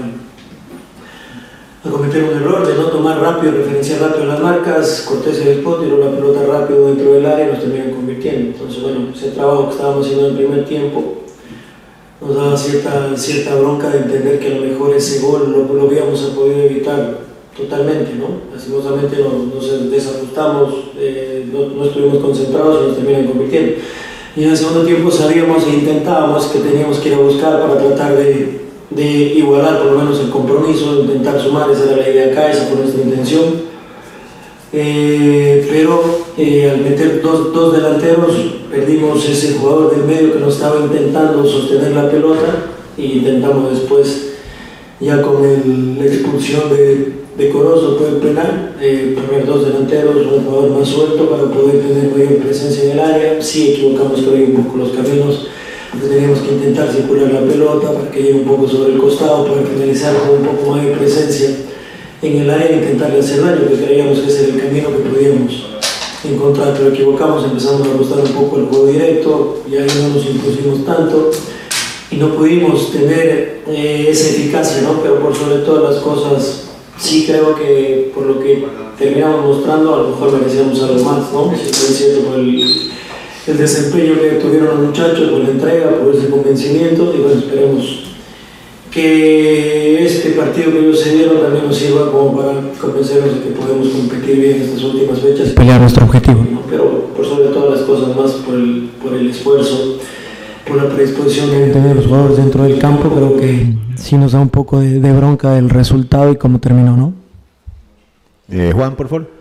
[1.87, 5.83] a cometer un error de no tomar rápido, referenciar rápido las marcas, Cortés el spot,
[5.83, 8.53] tiró la pelota rápido dentro del área y nos terminan convirtiendo.
[8.53, 11.15] Entonces, bueno, ese trabajo que estábamos haciendo en el primer tiempo
[12.21, 15.87] nos daba cierta, cierta bronca de entender que a lo mejor ese gol lo, lo
[15.87, 17.19] habíamos podido evitar
[17.57, 18.55] totalmente, ¿no?
[18.55, 23.73] Lastimosamente nos, nos desajustamos, eh, no, no estuvimos concentrados y nos terminan convirtiendo.
[24.37, 27.79] Y en el segundo tiempo sabíamos e intentábamos que teníamos que ir a buscar para
[27.79, 32.33] tratar de de igualar por lo menos el compromiso, intentar sumar, esa era la idea
[32.33, 33.77] acá, esa fue nuestra intención.
[34.73, 36.03] Eh, pero
[36.37, 38.33] eh, al meter dos, dos, delanteros
[38.71, 42.67] perdimos ese jugador del medio que nos estaba intentando sostener la pelota
[42.99, 44.35] y intentamos después
[45.01, 45.43] ya con
[45.99, 50.89] la expulsión de, de Corozo fue el penal, eh, poner dos delanteros, un jugador más
[50.89, 54.91] suelto para poder tener mayor presencia en el área, sí equivocamos creo un poco los
[54.91, 55.49] caminos
[56.01, 59.63] teníamos que intentar circular la pelota para que llegue un poco sobre el costado, para
[59.63, 61.51] finalizar con un poco más de presencia
[62.23, 65.09] en el área e intentarle hacer daño, que creíamos que ese era el camino que
[65.11, 65.67] podíamos
[66.25, 70.27] encontrar, pero equivocamos, empezamos a apostar un poco el juego directo y ahí no nos
[70.27, 71.31] impusimos tanto
[72.11, 75.01] y no pudimos tener eh, esa eficacia, ¿no?
[75.03, 76.63] pero por sobre todas las cosas
[76.99, 78.65] sí creo que por lo que
[78.99, 81.53] terminamos mostrando a lo mejor merecíamos algo más, ¿no?
[81.55, 82.39] Si es cierto por
[83.47, 88.03] el desempeño que tuvieron los muchachos, por la entrega, por ese convencimiento y bueno, esperemos
[88.91, 93.51] que este partido que ellos se dieron también nos sirva como para convencernos de que
[93.51, 95.51] podemos competir bien en estas últimas fechas.
[95.51, 96.45] Pelear nuestro objetivo.
[96.71, 99.99] Pero por sobre todas las cosas más por el, por el esfuerzo,
[100.67, 104.41] por la predisposición que tener los jugadores dentro del campo, creo que sí nos da
[104.41, 107.13] un poco de, de bronca el resultado y cómo terminó, ¿no?
[108.51, 109.36] Eh, Juan, por favor.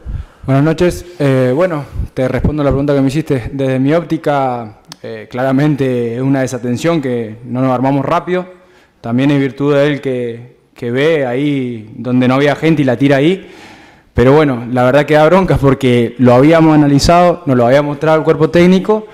[0.46, 1.04] Buenas noches.
[1.18, 3.50] Eh, bueno, te respondo la pregunta que me hiciste.
[3.52, 8.46] Desde mi óptica, eh, claramente es una desatención que no nos armamos rápido.
[9.02, 12.96] También es virtud de él que, que, ve ahí donde no había gente y la
[12.96, 13.50] tira ahí.
[14.14, 18.20] Pero bueno, la verdad que da bronca porque lo habíamos analizado, nos lo había mostrado
[18.20, 19.08] el cuerpo técnico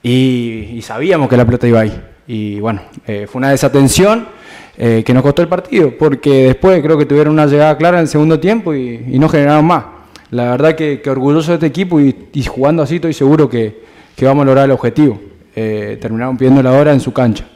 [0.00, 2.00] y, sabíamos que la pelota iba ahí.
[2.28, 4.28] Y bueno, eh, fue una desatención
[4.76, 8.02] eh, que nos costó el partido porque después creo que tuvieron una llegada clara en
[8.02, 9.97] el segundo tiempo y no generaron más
[10.30, 13.82] la verdad que, que, orgulloso de este equipo y, y jugando así estoy seguro que,
[14.14, 15.20] que, vamos a lograr el objetivo.
[15.54, 17.46] Eh, terminaron pidiendo la hora en su cancha.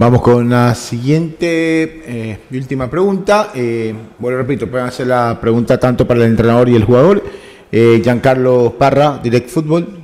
[0.00, 3.50] Vamos con la siguiente eh, y última pregunta.
[3.54, 7.22] Eh, bueno, repito, pueden hacer la pregunta tanto para el entrenador y el jugador.
[7.70, 10.00] Eh, Giancarlo Parra, Direct Fútbol.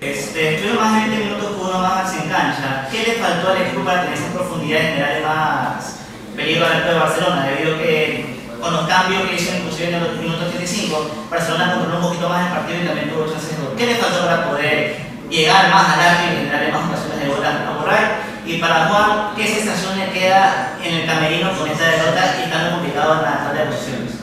[0.00, 2.88] Este, estuvieron más de 20 minutos uno más en cancha.
[2.90, 6.00] ¿Qué le faltó al equipo para tener esa profundidad y generarle más
[6.34, 7.46] peligro al equipo de Barcelona?
[7.46, 8.24] Debido a que
[8.60, 12.46] con los cambios que hizo inclusive en los minutos 35, Barcelona controló un poquito más
[12.46, 13.74] el partido y también tuvo chances de gol.
[13.78, 14.96] ¿Qué le faltó para poder
[15.30, 18.06] llegar más al arco y generar más ocasiones de gol a borrar?
[18.44, 22.72] Y para Juan, ¿qué sensación le queda en el camerino con esta derrota y tan
[22.72, 24.18] complicado en la tabla de posiciones?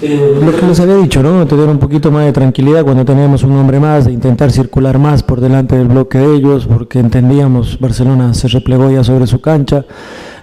[0.00, 1.44] Eh, lo que les había dicho, ¿no?
[1.46, 5.22] Tener un poquito más de tranquilidad cuando teníamos un hombre más, de intentar circular más
[5.22, 9.84] por delante del bloque de ellos, porque entendíamos, Barcelona se replegó ya sobre su cancha,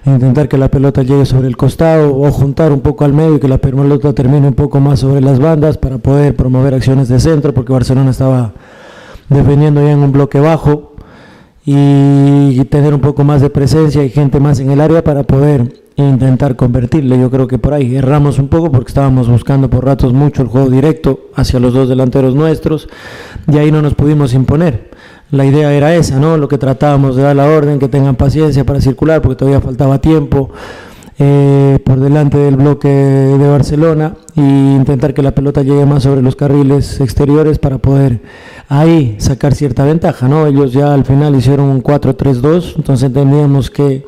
[0.06, 3.40] intentar que la pelota llegue sobre el costado o juntar un poco al medio y
[3.40, 7.20] que la pelota termine un poco más sobre las bandas para poder promover acciones de
[7.20, 8.52] centro, porque Barcelona estaba
[9.28, 10.92] defendiendo ya en un bloque bajo
[11.64, 15.86] y tener un poco más de presencia y gente más en el área para poder
[15.96, 17.18] intentar convertirle.
[17.18, 20.48] Yo creo que por ahí erramos un poco porque estábamos buscando por ratos mucho el
[20.48, 22.88] juego directo hacia los dos delanteros nuestros
[23.50, 24.90] y ahí no nos pudimos imponer.
[25.30, 26.36] La idea era esa, ¿no?
[26.36, 30.00] Lo que tratábamos de dar la orden, que tengan paciencia para circular porque todavía faltaba
[30.00, 30.50] tiempo.
[31.18, 36.20] Eh, por delante del bloque de Barcelona e intentar que la pelota llegue más sobre
[36.20, 38.20] los carriles exteriores para poder
[38.68, 40.46] ahí sacar cierta ventaja, ¿no?
[40.46, 44.04] Ellos ya al final hicieron un 4-3-2, entonces entendíamos que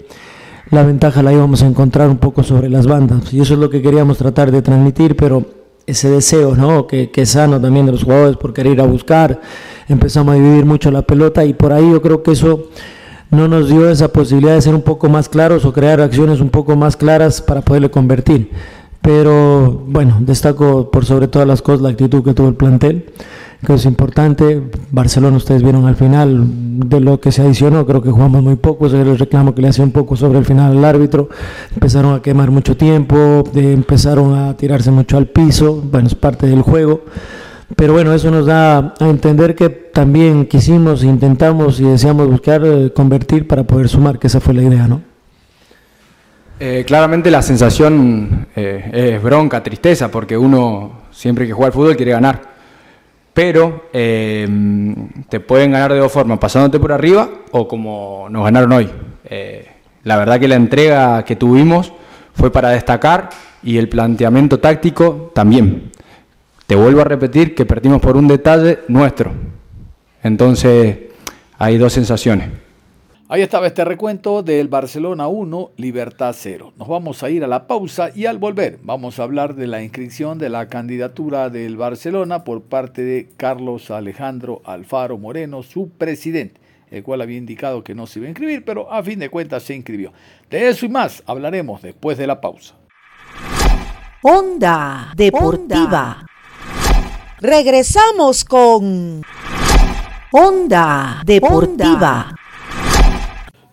[0.70, 3.70] la ventaja la íbamos a encontrar un poco sobre las bandas y eso es lo
[3.70, 5.46] que queríamos tratar de transmitir, pero
[5.86, 6.86] ese deseo, ¿no?
[6.86, 9.40] Que, que es sano también de los jugadores por querer ir a buscar,
[9.88, 12.68] empezamos a dividir mucho la pelota y por ahí yo creo que eso
[13.30, 16.48] no nos dio esa posibilidad de ser un poco más claros o crear acciones un
[16.48, 18.50] poco más claras para poderle convertir.
[19.02, 23.06] Pero bueno, destaco por sobre todas las cosas la actitud que tuvo el plantel,
[23.64, 24.62] que es importante.
[24.90, 26.44] Barcelona, ustedes vieron al final
[26.88, 29.68] de lo que se adicionó, creo que jugamos muy poco, ese el reclamo que le
[29.68, 31.28] hacía un poco sobre el final al árbitro.
[31.74, 36.62] Empezaron a quemar mucho tiempo, empezaron a tirarse mucho al piso, bueno, es parte del
[36.62, 37.02] juego.
[37.76, 42.92] Pero bueno, eso nos da a entender que también quisimos, intentamos y deseamos buscar eh,
[42.94, 45.02] convertir para poder sumar, que esa fue la idea, ¿no?
[46.60, 51.96] Eh, claramente la sensación eh, es bronca, tristeza, porque uno siempre que juega al fútbol
[51.96, 52.58] quiere ganar.
[53.34, 58.90] Pero te pueden ganar de dos formas, pasándote por arriba o como nos ganaron hoy.
[60.02, 61.92] la verdad que la entrega que tuvimos
[62.34, 63.28] fue para destacar
[63.62, 65.92] y el planteamiento táctico también.
[66.68, 69.32] Te vuelvo a repetir que perdimos por un detalle nuestro.
[70.22, 70.98] Entonces,
[71.56, 72.50] hay dos sensaciones.
[73.30, 76.74] Ahí estaba este recuento del Barcelona 1, Libertad 0.
[76.76, 79.82] Nos vamos a ir a la pausa y al volver vamos a hablar de la
[79.82, 86.60] inscripción de la candidatura del Barcelona por parte de Carlos Alejandro Alfaro Moreno, su presidente,
[86.90, 89.62] el cual había indicado que no se iba a inscribir, pero a fin de cuentas
[89.62, 90.12] se inscribió.
[90.50, 92.74] De eso y más hablaremos después de la pausa.
[94.20, 96.27] Onda Deportiva.
[97.40, 99.22] Regresamos con
[100.32, 102.34] Onda Deportiva.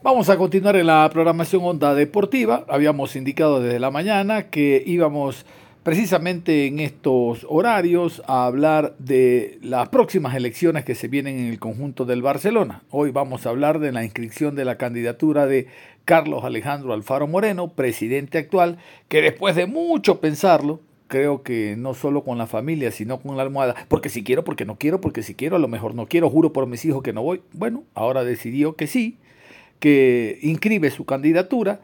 [0.04, 2.64] Vamos a continuar en la programación Onda Deportiva.
[2.70, 5.48] Habíamos indicado desde la mañana que íbamos
[5.82, 11.58] precisamente en estos horarios a hablar de las próximas elecciones que se vienen en el
[11.58, 12.84] conjunto del Barcelona.
[12.92, 15.66] Hoy vamos a hablar de la inscripción de la candidatura de
[16.06, 22.24] Carlos Alejandro Alfaro Moreno, presidente actual, que después de mucho pensarlo, creo que no solo
[22.24, 25.36] con la familia, sino con la almohada, porque si quiero, porque no quiero, porque si
[25.36, 27.42] quiero, a lo mejor no quiero, juro por mis hijos que no voy.
[27.54, 29.18] Bueno, ahora decidió que sí,
[29.80, 31.82] que inscribe su candidatura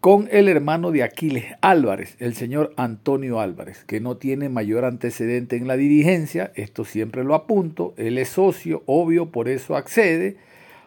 [0.00, 5.56] con el hermano de Aquiles Álvarez, el señor Antonio Álvarez, que no tiene mayor antecedente
[5.56, 10.36] en la dirigencia, esto siempre lo apunto, él es socio, obvio, por eso accede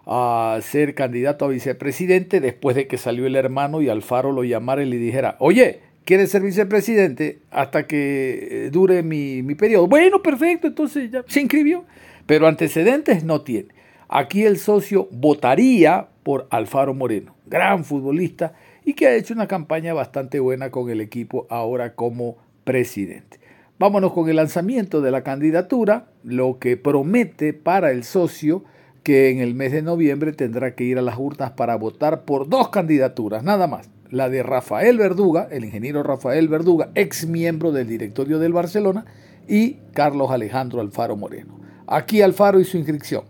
[0.06, 4.84] a ser candidato a vicepresidente después de que salió el hermano y Alfaro lo llamara
[4.84, 9.88] y le dijera, oye, quiere ser vicepresidente hasta que eh, dure mi, periodo.
[9.88, 11.84] Bueno, perfecto, entonces ya se inscribió,
[12.26, 13.76] pero antecedentes no tiene.
[14.08, 18.54] Aquí el socio votaría por Alfaro Moreno, gran futbolista
[18.86, 23.42] y que ha hecho una campaña bastante buena con el equipo ahora como presidente.
[23.78, 28.64] Vámonos con el lanzamiento de la candidatura, lo que promete para el socio
[29.04, 32.48] que en el mes de noviembre tendrá que ir a las urnas para votar por
[32.48, 37.88] dos candidaturas, nada más la de Rafael Verduga, el ingeniero Rafael Verduga, ex miembro del
[37.88, 39.06] directorio del Barcelona,
[39.48, 41.60] y Carlos Alejandro Alfaro Moreno.
[41.88, 43.24] Aquí Alfaro y su inscripción.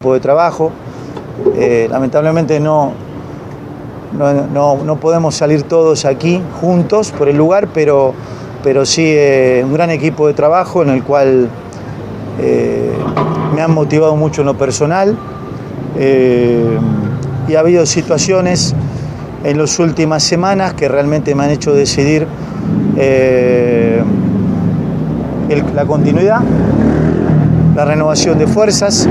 [0.00, 0.70] de trabajo.
[1.56, 2.92] Eh, lamentablemente no,
[4.12, 8.14] no, podemos salir todos aquí juntos por el lugar, pero,
[8.62, 11.48] pero sí eh, un gran equipo de trabajo en el cual
[12.40, 12.92] eh,
[13.54, 15.16] me han motivado mucho en lo personal.
[15.98, 16.78] Eh,
[17.48, 18.74] y ha habido situaciones
[19.44, 22.26] en las últimas semanas que realmente me han hecho decidir
[22.96, 24.02] eh,
[25.74, 26.40] la continuidad,
[27.74, 29.08] la renovación de fuerzas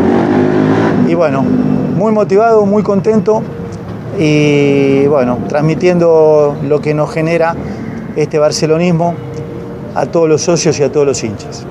[1.07, 3.41] y bueno, muy motivado, muy contento
[4.19, 7.55] y bueno, transmitiendo lo que nos genera
[8.15, 9.13] este barcelonismo
[9.95, 11.65] a todos los socios y a todos los hinchas.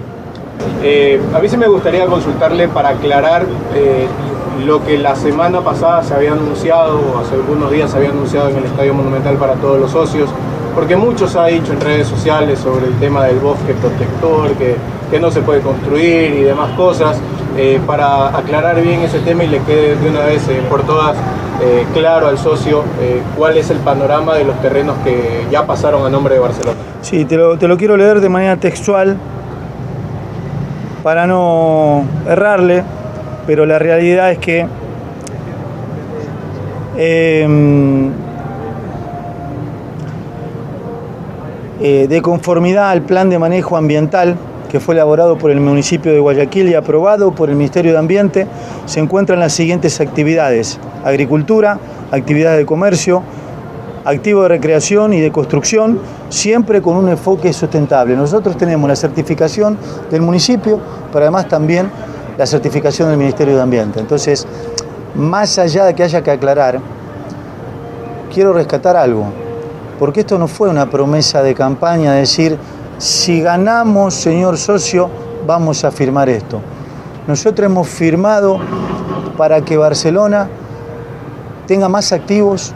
[0.82, 3.46] Eh, a mí sí me gustaría consultarle para aclarar
[4.64, 8.48] lo que la semana pasada se había anunciado, o hace algunos días se había anunciado
[8.48, 10.30] en el Estadio Monumental para todos los socios,
[10.74, 14.76] porque muchos ha dicho en redes sociales sobre el tema del bosque protector, que,
[15.10, 17.18] que no se puede construir y demás cosas,
[17.56, 21.16] eh, para aclarar bien ese tema y le quede de una vez eh, por todas
[21.62, 22.84] eh, claro al socio
[23.34, 26.76] cuál es el panorama de los terrenos que ya pasaron a nombre de Barcelona.
[27.00, 29.16] Sí, te lo, te lo quiero leer de manera textual
[31.02, 32.84] para no errarle
[33.46, 34.66] pero la realidad es que
[36.96, 38.10] em,
[41.80, 44.36] eh, de conformidad al plan de manejo ambiental
[44.70, 48.46] que fue elaborado por el municipio de Guayaquil y aprobado por el Ministerio de Ambiente,
[48.84, 50.80] se encuentran las siguientes actividades.
[51.04, 51.78] Agricultura,
[52.10, 53.22] actividades de comercio,
[54.04, 58.16] activo de recreación y de construcción, siempre con un enfoque sustentable.
[58.16, 59.78] Nosotros tenemos la certificación
[60.10, 60.80] del municipio,
[61.12, 61.90] pero además también
[62.36, 64.00] la certificación del Ministerio de Ambiente.
[64.00, 64.46] Entonces,
[65.14, 66.80] más allá de que haya que aclarar,
[68.32, 69.26] quiero rescatar algo,
[69.98, 72.58] porque esto no fue una promesa de campaña, decir,
[72.98, 75.08] si ganamos, señor socio,
[75.46, 76.60] vamos a firmar esto.
[77.26, 78.58] Nosotros hemos firmado
[79.36, 80.48] para que Barcelona
[81.66, 82.72] tenga más activos,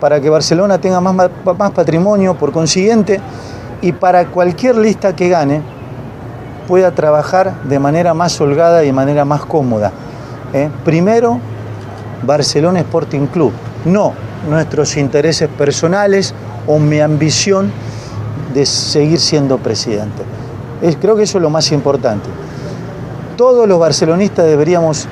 [0.00, 3.20] para que Barcelona tenga más, más patrimonio, por consiguiente,
[3.80, 5.77] y para cualquier lista que gane
[6.68, 9.90] pueda trabajar de manera más holgada y de manera más cómoda.
[10.52, 10.68] ¿eh?
[10.84, 11.40] Primero,
[12.22, 13.52] Barcelona Sporting Club,
[13.86, 14.12] no
[14.48, 16.34] nuestros intereses personales
[16.66, 17.72] o mi ambición
[18.54, 20.22] de seguir siendo presidente.
[21.00, 22.28] creo que eso es lo más importante.
[23.36, 25.08] Todos los barcelonistas deberíamos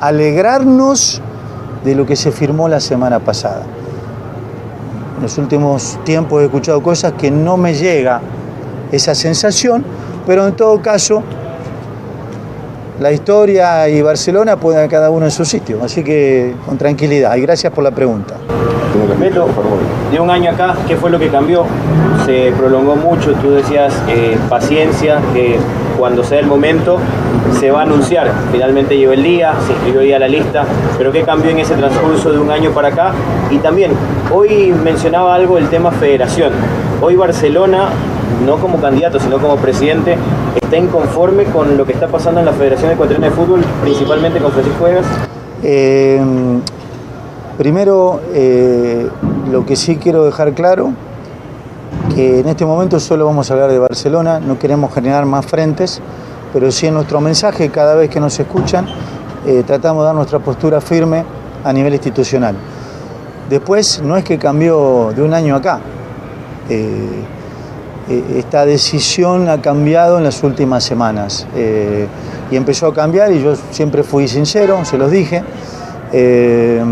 [0.00, 1.20] alegrarnos
[1.84, 3.62] de lo que se firmó la semana pasada.
[5.16, 8.20] En los últimos tiempos he escuchado cosas que no me llega
[8.92, 9.84] esa sensación,
[10.26, 11.22] pero en todo caso
[13.00, 17.40] la historia y Barcelona pueden cada uno en su sitio, así que con tranquilidad y
[17.40, 18.34] gracias por la pregunta.
[19.18, 19.48] Beto,
[20.10, 21.64] de un año acá, ¿qué fue lo que cambió?
[22.26, 25.56] Se prolongó mucho, tú decías eh, paciencia, que
[25.98, 26.98] cuando sea el momento
[27.58, 28.30] se va a anunciar.
[28.50, 30.64] Finalmente llegó el día, se inscribió ya la lista,
[30.98, 33.12] pero ¿qué cambió en ese transcurso de un año para acá?
[33.50, 33.92] Y también,
[34.32, 36.52] hoy mencionaba algo el tema federación.
[37.00, 37.90] Hoy Barcelona,
[38.44, 40.16] no como candidato, sino como presidente,
[40.60, 44.52] está inconforme con lo que está pasando en la Federación Ecuatoriana de Fútbol, principalmente con
[44.52, 45.06] Francisco Vegas.
[45.62, 46.20] Eh,
[47.58, 49.08] primero, eh,
[49.50, 50.92] lo que sí quiero dejar claro,
[52.14, 56.00] que en este momento solo vamos a hablar de Barcelona, no queremos generar más frentes,
[56.52, 58.86] pero sí en nuestro mensaje, cada vez que nos escuchan,
[59.46, 61.24] eh, tratamos de dar nuestra postura firme
[61.64, 62.56] a nivel institucional.
[63.48, 65.80] Después, no es que cambió de un año acá.
[68.36, 71.46] Esta decisión ha cambiado en las últimas semanas
[72.50, 75.44] y empezó a cambiar y yo siempre fui sincero, se los dije.
[76.12, 76.82] Eh,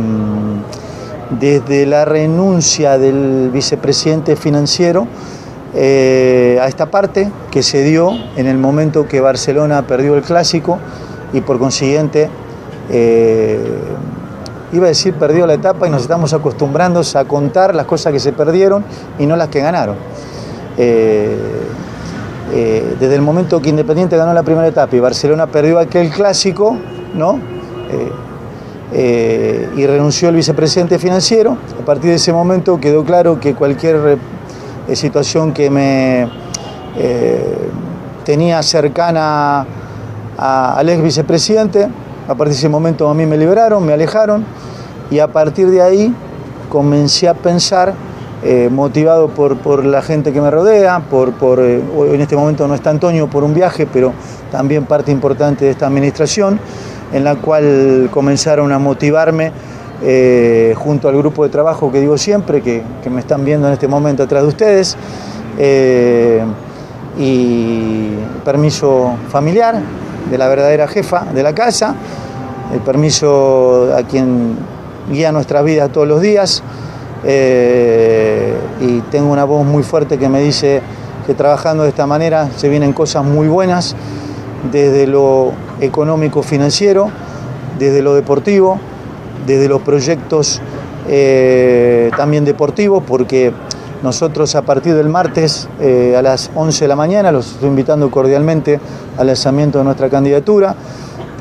[1.30, 5.06] desde la renuncia del vicepresidente financiero
[5.74, 10.78] eh, a esta parte que se dio en el momento que Barcelona perdió el clásico
[11.32, 12.30] y por consiguiente
[12.90, 13.60] eh,
[14.72, 18.20] iba a decir perdió la etapa y nos estamos acostumbrando a contar las cosas que
[18.20, 18.84] se perdieron
[19.18, 19.96] y no las que ganaron.
[23.00, 26.76] Desde el momento que Independiente ganó la primera etapa y Barcelona perdió aquel clásico,
[27.14, 27.40] ¿no?
[28.90, 31.58] Eh, y renunció el vicepresidente financiero.
[31.80, 34.18] A partir de ese momento quedó claro que cualquier
[34.88, 36.26] eh, situación que me
[36.96, 37.70] eh,
[38.24, 39.66] tenía cercana
[40.38, 41.88] al ex vicepresidente,
[42.28, 44.44] a partir de ese momento a mí me liberaron, me alejaron
[45.10, 46.14] y a partir de ahí
[46.70, 47.92] comencé a pensar,
[48.70, 52.90] motivado por, por, la gente que me rodea, por, por en este momento no está
[52.90, 54.12] Antonio por un viaje, pero
[54.52, 56.60] también parte importante de esta administración,
[57.12, 59.52] en la cual comenzaron a motivarme
[60.00, 63.88] eh, junto al grupo de trabajo que digo siempre, que, me están viendo en este
[63.88, 64.96] momento atrás de ustedes,
[65.58, 66.44] eh,
[67.18, 68.10] y
[68.44, 69.80] permiso familiar
[70.30, 71.96] de la verdadera jefa de la casa,
[72.72, 74.56] el permiso a quien
[75.10, 76.62] guía nuestra vida todos los días,
[77.24, 80.82] eh, y tengo una voz muy fuerte que me dice
[81.26, 83.96] que trabajando de esta manera se vienen cosas muy buenas
[84.70, 87.10] desde lo económico financiero,
[87.78, 88.78] desde lo deportivo,
[89.46, 90.60] desde los proyectos
[91.08, 93.52] eh, también deportivos, porque
[94.02, 98.10] nosotros a partir del martes eh, a las 11 de la mañana los estoy invitando
[98.10, 98.78] cordialmente
[99.16, 100.74] al lanzamiento de nuestra candidatura.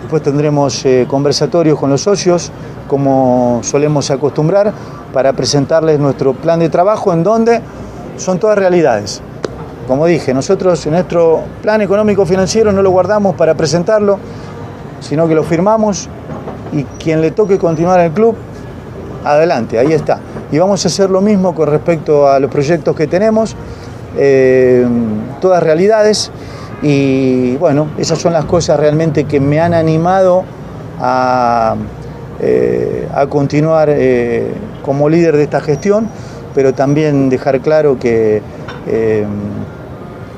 [0.01, 2.49] Después tendremos conversatorios con los socios,
[2.87, 4.73] como solemos acostumbrar,
[5.17, 7.59] para presentarles nuestro plan de trabajo en donde
[8.17, 9.19] son todas realidades.
[9.87, 14.19] Como dije, nosotros en nuestro plan económico financiero no lo guardamos para presentarlo,
[14.99, 16.07] sino que lo firmamos
[16.71, 18.35] y quien le toque continuar el club,
[19.25, 20.19] adelante, ahí está.
[20.51, 23.55] Y vamos a hacer lo mismo con respecto a los proyectos que tenemos,
[24.19, 24.87] eh,
[25.41, 26.29] todas realidades,
[26.83, 30.43] y bueno, esas son las cosas realmente que me han animado
[30.99, 31.75] a,
[32.39, 34.53] eh, continuar eh,
[34.87, 36.09] como líder de esta gestión,
[36.55, 38.41] pero también dejar claro que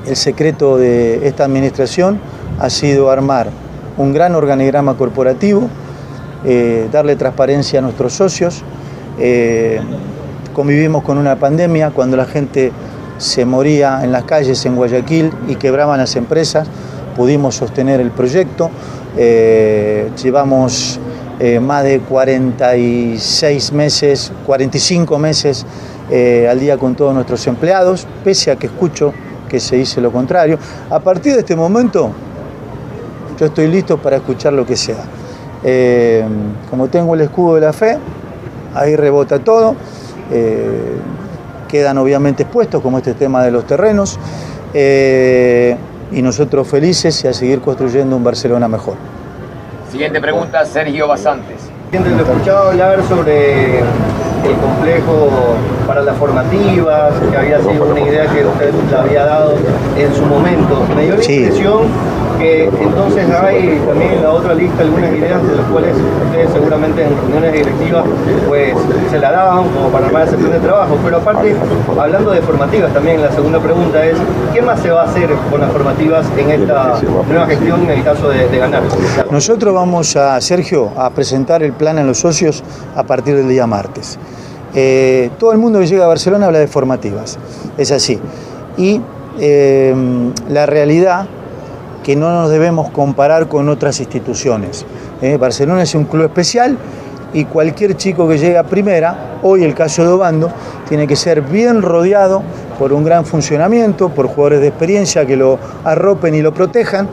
[0.06, 2.20] el secreto de esta administración
[2.58, 3.48] ha sido armar
[3.96, 5.68] un gran organigrama corporativo,
[6.44, 8.62] eh, darle transparencia a nuestros socios.
[9.18, 9.80] Eh,
[10.54, 12.72] convivimos con una pandemia cuando la gente
[13.18, 16.66] se moría en las calles en Guayaquil y quebraban las empresas,
[17.14, 18.70] pudimos sostener el proyecto.
[19.16, 20.98] Eh, llevamos
[21.60, 25.64] más de 46 meses, 45 meses
[26.48, 29.14] al día con todos nuestros empleados, pese a que escucho
[29.50, 30.58] que se dice lo contrario.
[30.88, 32.12] A partir de este momento,
[33.38, 35.02] yo estoy listo para escuchar lo que sea.
[35.64, 36.24] Eh,
[36.70, 37.98] como tengo el escudo de la fe,
[38.74, 39.74] ahí rebota todo.
[40.30, 40.96] Eh,
[41.68, 44.18] quedan obviamente expuestos, como este tema de los terrenos.
[44.72, 45.76] Eh,
[46.12, 48.94] y nosotros felices y a seguir construyendo un Barcelona mejor.
[49.90, 51.68] Siguiente pregunta, Sergio Basantes.
[51.92, 55.56] Lo he escuchado hablar sobre el complejo
[55.90, 59.56] para las formativas, que había sido una idea que usted le había dado
[59.98, 60.86] en su momento.
[60.94, 61.80] Me dio la impresión
[62.38, 67.02] que entonces hay también en la otra lista algunas ideas de las cuales ustedes seguramente
[67.02, 68.04] en reuniones directivas
[68.46, 68.72] pues
[69.10, 70.96] se la daban como para armar ese plan de trabajo.
[71.02, 71.56] Pero aparte,
[72.00, 74.16] hablando de formativas también, la segunda pregunta es,
[74.54, 78.04] ¿qué más se va a hacer con las formativas en esta nueva gestión en el
[78.04, 78.84] caso de, de ganar?
[79.28, 82.62] Nosotros vamos a, Sergio, a presentar el plan a los socios
[82.94, 84.20] a partir del día martes.
[84.74, 87.38] Eh, todo el mundo que llega a Barcelona habla de formativas,
[87.76, 88.18] es así.
[88.76, 89.00] Y
[89.40, 89.94] eh,
[90.48, 91.26] la realidad
[92.04, 94.86] que no nos debemos comparar con otras instituciones.
[95.22, 96.78] Eh, Barcelona es un club especial
[97.32, 100.50] y cualquier chico que llegue a primera, hoy el caso de Obando,
[100.88, 102.42] tiene que ser bien rodeado
[102.78, 107.08] por un gran funcionamiento, por jugadores de experiencia que lo arropen y lo protejan,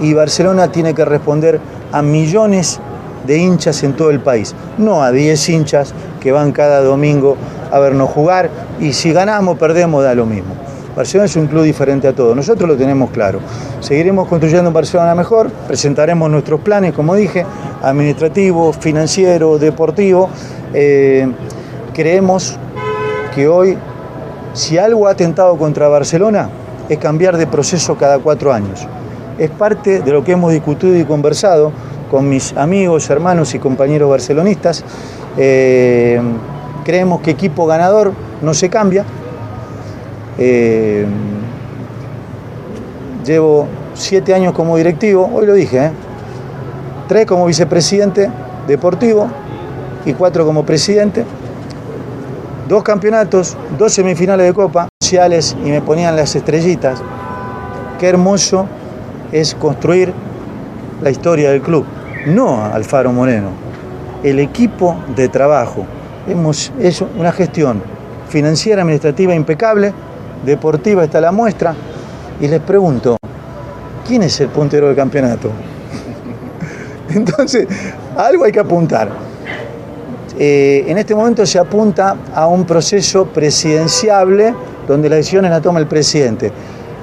[0.00, 1.58] y Barcelona tiene que responder
[1.90, 2.78] a millones
[3.26, 7.36] de hinchas en todo el país, no a 10 hinchas que van cada domingo
[7.72, 10.54] a vernos jugar y si ganamos, perdemos, da lo mismo.
[10.94, 13.40] Barcelona es un club diferente a todo, nosotros lo tenemos claro.
[13.80, 17.46] Seguiremos construyendo un Barcelona mejor, presentaremos nuestros planes, como dije,
[17.82, 20.28] administrativo, financiero, deportivo.
[20.74, 21.28] Eh,
[21.94, 22.58] creemos
[23.34, 23.78] que hoy,
[24.52, 26.50] si algo ha atentado contra Barcelona,
[26.88, 28.86] es cambiar de proceso cada cuatro años.
[29.38, 31.72] Es parte de lo que hemos discutido y conversado
[32.10, 34.84] con mis amigos, hermanos y compañeros barcelonistas.
[35.36, 36.20] Eh,
[36.84, 38.12] creemos que equipo ganador
[38.42, 39.04] no se cambia.
[40.38, 41.06] Eh,
[43.24, 45.90] llevo siete años como directivo, hoy lo dije, ¿eh?
[47.08, 48.30] tres como vicepresidente
[48.66, 49.28] deportivo
[50.04, 51.24] y cuatro como presidente.
[52.68, 57.02] Dos campeonatos, dos semifinales de Copa, sociales y me ponían las estrellitas.
[57.98, 58.66] Qué hermoso
[59.32, 60.12] es construir
[61.02, 61.84] la historia del club,
[62.26, 63.48] no Alfaro Moreno,
[64.22, 65.86] el equipo de trabajo.
[66.28, 67.82] Hemos hecho una gestión
[68.28, 69.92] financiera, administrativa impecable,
[70.44, 71.74] deportiva está la muestra,
[72.40, 73.16] y les pregunto,
[74.06, 75.50] ¿quién es el puntero del campeonato?
[77.10, 77.66] Entonces,
[78.16, 79.10] algo hay que apuntar.
[80.38, 84.54] Eh, en este momento se apunta a un proceso presidenciable
[84.88, 86.50] donde las decisiones las toma el presidente.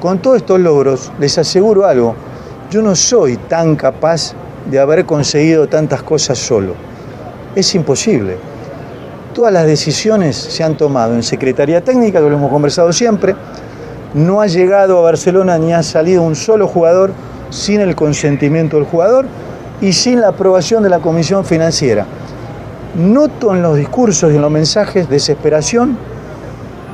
[0.02, 2.16] Con todos estos logros, les aseguro algo,
[2.72, 4.34] yo no soy tan capaz
[4.70, 6.74] de haber conseguido tantas cosas solo.
[7.58, 8.38] Es imposible.
[9.34, 13.36] Todas las decisiones se han tomado en Secretaría Técnica, que lo hemos conversado siempre.
[14.14, 17.14] No ha llegado a Barcelona ni ha salido un solo jugador
[17.50, 19.26] sin el consentimiento del jugador
[19.82, 22.06] y sin la aprobación de la Comisión Financiera.
[22.96, 25.98] Noto en los discursos y en los mensajes desesperación,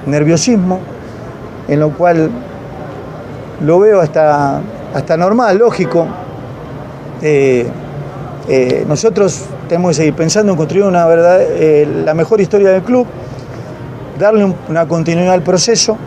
[0.05, 0.79] nerviosismo,
[1.67, 2.31] en lo cual
[3.59, 4.61] lo veo hasta,
[4.93, 6.07] hasta normal, lógico.
[7.21, 7.67] Eh,
[8.47, 12.83] eh, nosotros tenemos que seguir pensando en construir una verdad, eh, la mejor historia del
[12.83, 13.05] club,
[14.19, 15.97] darle un- una continuidad al proceso.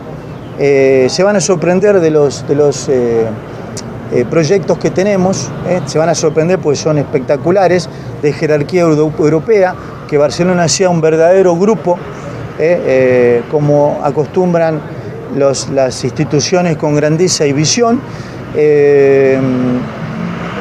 [0.59, 3.25] Eh, se van a sorprender de los, de los eh,
[4.29, 5.49] proyectos que tenemos,
[5.85, 7.89] se van a sorprender porque son espectaculares,
[8.21, 9.75] de jerarquía euro- europea,
[10.07, 11.97] que Barcelona sea un verdadero grupo,
[13.51, 14.79] como acostumbran
[15.35, 17.99] las instituciones con grandeza y visión.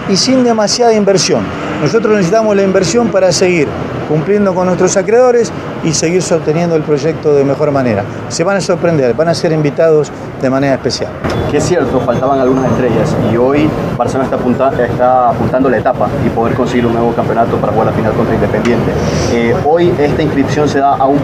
[0.09, 1.41] y sin demasiada inversión.
[1.81, 3.69] Nosotros necesitamos la inversión para seguir
[4.09, 5.53] cumpliendo con nuestros acreedores
[5.87, 8.03] y seguir sosteniendo el proyecto de mejor manera.
[8.29, 10.11] Se van a sorprender, van a ser invitados
[10.43, 11.11] de manera especial.
[11.51, 16.09] Que es cierto, faltaban algunas estrellas y hoy Barcelona está, apunta- está apuntando la etapa
[16.27, 18.91] y poder conseguir un nuevo campeonato para jugar la final contra Independiente.
[19.33, 21.21] Eh, hoy esta inscripción se da a un,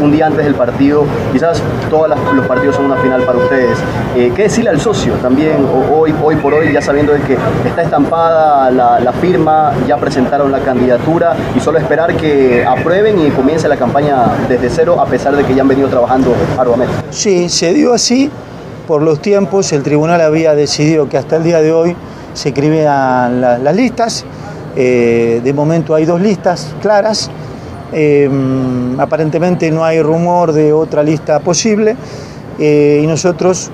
[0.00, 3.78] un, día antes del partido, quizás todos los partidos son una final para ustedes.
[4.16, 5.56] Eh, ¿Qué decirle al socio también
[5.92, 7.36] hoy, hoy por hoy, ya sabiendo de que
[7.66, 13.30] está estampada la, la firma, ya presentaron la candidatura y solo esperar que aprueben y
[13.30, 13.97] comience la campaña
[14.48, 16.94] desde cero a pesar de que ya han venido trabajando arduamente?
[17.10, 18.30] Sí, se dio así
[18.86, 19.72] por los tiempos.
[19.72, 21.96] El tribunal había decidido que hasta el día de hoy
[22.34, 24.24] se escribían la- las listas.
[24.76, 27.30] Eh, de momento hay dos listas claras.
[27.92, 28.28] Eh,
[28.98, 31.96] aparentemente no hay rumor de otra lista posible.
[32.58, 33.70] Eh, y nosotros,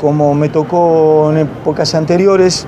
[0.00, 2.66] como me tocó en épocas anteriores,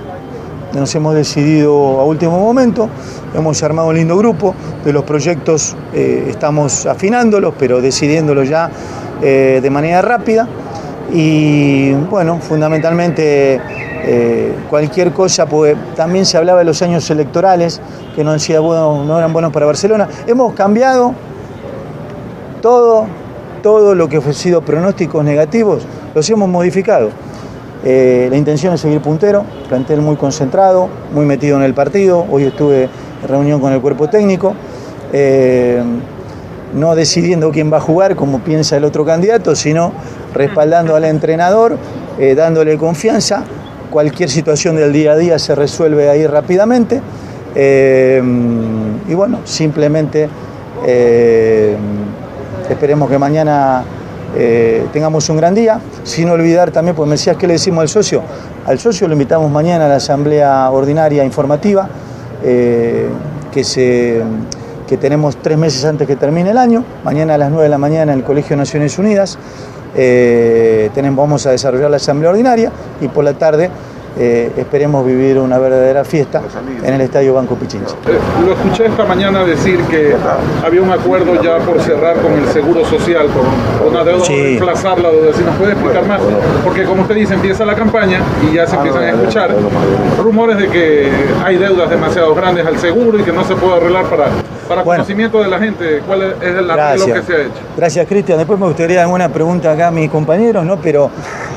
[0.72, 2.88] nos hemos decidido a último momento,
[3.34, 4.54] hemos armado un lindo grupo,
[4.84, 8.70] de los proyectos eh, estamos afinándolos, pero decidiéndolos ya
[9.22, 10.46] eh, de manera rápida.
[11.12, 13.58] Y bueno, fundamentalmente
[14.04, 17.80] eh, cualquier cosa, porque también se hablaba de los años electorales,
[18.14, 20.06] que no, sido buenos- no eran buenos para Barcelona.
[20.26, 21.14] Hemos cambiado
[22.60, 23.06] todo,
[23.62, 27.10] todo lo que ha sido pronósticos negativos, los hemos modificado.
[27.84, 32.26] Eh, la intención es seguir puntero, plantel muy concentrado, muy metido en el partido.
[32.28, 34.54] Hoy estuve en reunión con el cuerpo técnico,
[35.12, 35.80] eh,
[36.74, 39.92] no decidiendo quién va a jugar como piensa el otro candidato, sino
[40.34, 41.78] respaldando al entrenador,
[42.18, 43.44] eh, dándole confianza.
[43.90, 47.00] Cualquier situación del día a día se resuelve ahí rápidamente.
[47.54, 50.28] y bueno, simplemente
[52.68, 53.82] esperemos que mañana
[54.36, 55.80] eh, tengamos un gran día.
[56.04, 58.22] Sin olvidar también, pues me decías que le decimos al socio.
[58.66, 61.88] Al socio lo invitamos mañana a la asamblea ordinaria informativa,
[62.42, 63.08] eh,
[63.52, 64.22] que, se,
[64.86, 66.84] que tenemos tres meses antes que termine el año.
[67.04, 69.38] Mañana a las 9 de la mañana en el Colegio de Naciones Unidas.
[69.96, 72.70] Eh, tenemos, vamos a desarrollar la asamblea ordinaria
[73.00, 73.70] y por la tarde
[74.16, 76.42] eh, esperemos vivir una verdadera fiesta
[76.82, 77.94] en el Estadio Banco Pichincha.
[78.06, 80.14] Eh, lo escuché esta mañana decir que
[80.64, 84.34] había un acuerdo ya por cerrar con el Seguro Social, con una deuda, sí.
[84.34, 86.20] reemplazarla, si nos puede explicar más,
[86.64, 89.54] porque como usted dice, empieza la campaña y ya se empiezan a escuchar
[90.22, 91.10] rumores de que
[91.44, 94.26] hay deudas demasiado grandes al seguro y que no se puede arreglar para,
[94.68, 97.52] para conocimiento de la gente, cuál es el arreglo que se ha hecho.
[97.76, 98.38] Gracias, Cristian.
[98.38, 100.76] Después me gustaría alguna pregunta acá a mis compañeros, ¿no?
[100.80, 101.10] Pero,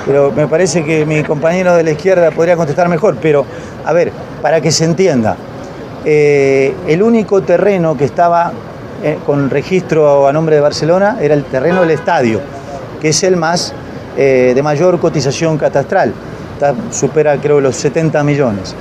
[0.06, 3.46] pero me parece que mi compañero de la izquierda podría contestar mejor, pero
[3.86, 4.12] a ver,
[4.42, 5.36] para que se entienda,
[6.04, 8.52] eh, el único terreno que estaba
[9.04, 12.42] eh, con registro a nombre de Barcelona era el terreno del estadio,
[13.00, 13.76] que es el más
[14.18, 16.16] eh, de mayor cotización catastral,
[16.90, 18.76] supera creo los 70 millones.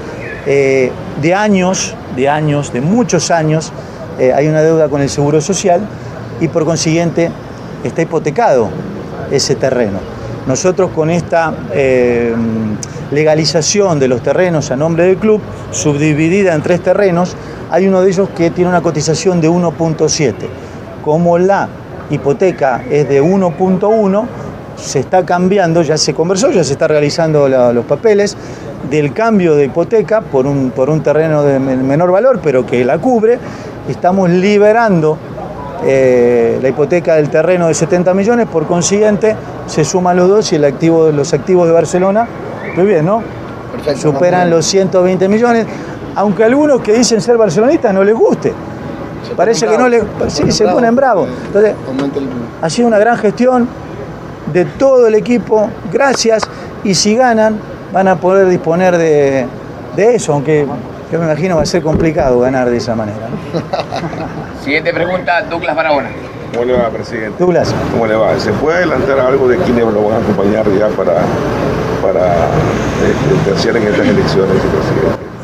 [0.47, 3.75] de años, de años, de muchos años,
[4.19, 5.83] hay una deuda con el Seguro Social
[6.41, 7.31] y por consiguiente
[7.85, 8.71] está hipotecado
[9.31, 10.20] ese terreno.
[10.51, 11.55] Nosotros con esta
[13.13, 15.41] legalización de los terrenos a nombre del club,
[15.71, 17.37] subdividida en tres terrenos,
[17.71, 20.35] hay uno de ellos que tiene una cotización de 1.7.
[21.05, 21.69] Como la
[22.11, 24.27] hipoteca es de 1.1,
[24.75, 28.37] se está cambiando, ya se conversó, ya se está realizando los papeles
[28.91, 32.99] del cambio de hipoteca por un, por un terreno de menor valor, pero que la
[32.99, 33.39] cubre.
[33.89, 35.17] Estamos liberando
[35.85, 40.57] eh, la hipoteca del terreno de 70 millones, por consiguiente se suman los dos y
[40.57, 42.27] el activo, los activos de Barcelona
[42.77, 43.23] muy bien, ¿no?
[43.97, 45.67] Superan los 120 millones,
[46.15, 48.53] aunque algunos que dicen ser barcelonistas no les guste.
[49.37, 50.03] Parece que no les...
[50.29, 51.29] Sí, se ponen bravos.
[51.47, 51.75] Entonces,
[52.61, 53.69] ha sido una gran gestión
[54.53, 56.43] de todo el equipo, gracias,
[56.85, 57.59] y si ganan
[57.93, 59.47] van a poder disponer de,
[59.97, 60.67] eso, aunque
[61.11, 63.29] yo me imagino va a ser complicado ganar de esa manera.
[64.65, 66.11] Siguiente pregunta, Douglas Barahona.
[66.53, 67.37] ¿Cómo le va, presidente?
[67.39, 67.75] Douglas.
[67.93, 68.39] ¿Cómo le va?
[68.39, 71.15] ¿Se puede adelantar algo de quiénes lo van a acompañar ya para
[72.01, 72.35] para
[73.47, 74.57] este, en estas elecciones,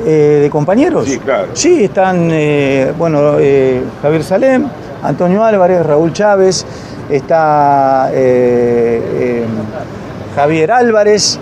[0.05, 1.07] eh, ¿De compañeros?
[1.07, 1.49] Sí, claro.
[1.53, 4.69] Sí, están, eh, bueno, eh, Javier Salem,
[5.03, 6.65] Antonio Álvarez, Raúl Chávez,
[7.11, 8.11] está
[10.35, 11.39] Javier Álvarez,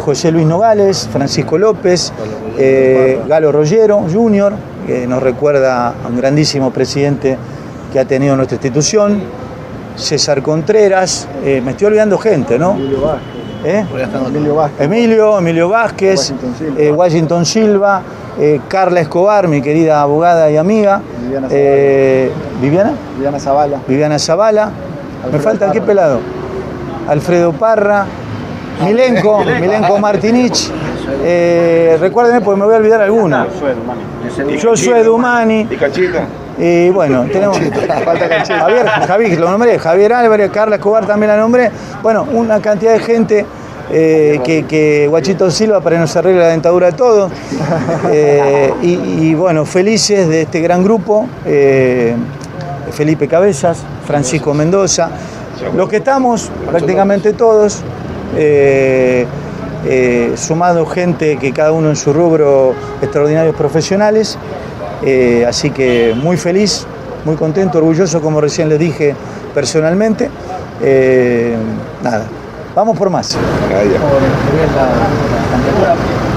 [0.00, 2.12] José Luis Nogales, Francisco López,
[3.26, 4.52] Galo Rollero Jr.,
[4.86, 7.36] que nos recuerda a un grandísimo presidente
[7.92, 9.22] que ha tenido nuestra institución,
[9.96, 12.76] César Contreras, me estoy olvidando gente, ¿no?
[13.64, 13.84] ¿Eh?
[14.80, 16.32] Emilio Emilio, Vázquez,
[16.94, 18.02] Washington Silva,
[18.38, 21.00] eh, eh, Carla Escobar, mi querida abogada y amiga.
[21.22, 21.48] Viviana
[22.60, 22.92] ¿Viviana?
[23.14, 23.80] Viviana Zavala.
[23.86, 24.70] Viviana Zavala.
[25.30, 26.20] Me falta qué pelado.
[27.08, 28.06] Alfredo Parra,
[28.84, 30.70] Milenko, Milenko Martinich.
[32.00, 33.46] Recuérdenme porque me voy a olvidar alguna.
[34.58, 35.68] Yo soy Dumani.
[35.70, 36.26] ¿Y Cachita?
[36.58, 37.58] Y bueno, tenemos
[38.48, 41.70] Javier, Javier, lo nombré, Javier Álvarez, Carla Escobar también la nombré.
[42.02, 43.46] Bueno, una cantidad de gente
[43.90, 47.32] eh, que, Guachito Silva para que nos arregle la dentadura de todos.
[48.10, 51.26] Eh, y, bueno, felices de este gran grupo.
[51.46, 52.14] Eh,
[52.92, 55.08] Felipe Cabezas, Francisco Mendoza,
[55.74, 57.82] los que estamos, prácticamente todos,
[60.36, 64.38] sumado gente que cada uno en su rubro, extraordinarios profesionales.
[65.04, 66.86] Eh, así que muy feliz,
[67.24, 69.14] muy contento, orgulloso, como recién les dije
[69.54, 70.30] personalmente.
[70.80, 71.56] Eh,
[72.02, 72.26] nada,
[72.74, 73.36] vamos por más.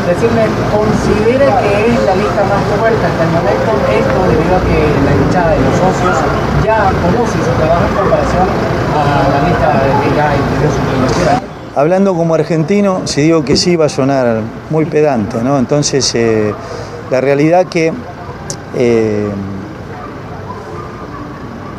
[0.06, 4.78] Decirle, ¿considera que es la lista más fuerte hasta el momento esto debido a que
[5.02, 6.18] la hinchada de los socios
[6.64, 8.48] ya conoce su trabajo en comparación
[8.94, 9.68] a la lista
[10.04, 11.45] que ya
[11.76, 15.60] Hablando como argentino, si digo que sí va a sonar muy pedante, ¿no?
[15.60, 16.54] Entonces, eh,
[17.12, 17.92] la realidad que
[18.78, 19.28] eh,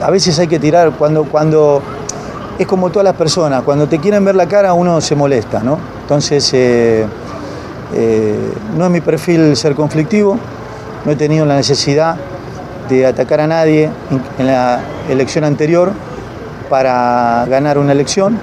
[0.02, 1.82] a veces hay que tirar cuando, cuando
[2.58, 5.78] es como todas las personas, cuando te quieren ver la cara uno se molesta, ¿no?
[6.02, 7.06] Entonces, eh,
[8.76, 10.38] no es mi perfil ser conflictivo,
[11.06, 12.16] no he tenido la necesidad
[12.90, 13.88] de atacar a nadie
[14.38, 14.78] en la
[15.08, 15.90] elección anterior
[16.68, 18.38] para ganar una elección.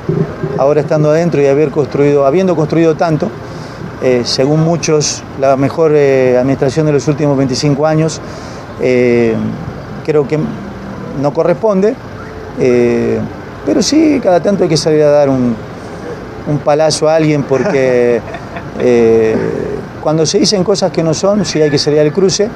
[0.64, 3.30] Ahora estando adentro y haber construido, habiendo construido tanto,
[4.02, 8.22] eh, según muchos, la mejor eh, administración de los últimos 25 años,
[8.82, 9.36] eh,
[10.06, 10.40] creo que
[11.22, 11.96] no corresponde,
[13.66, 15.56] pero sí, cada tanto hay que salir a dar un,
[16.48, 18.22] un palazo a alguien porque
[20.02, 22.50] cuando se dicen cosas que no son, sí hay que salir al cruce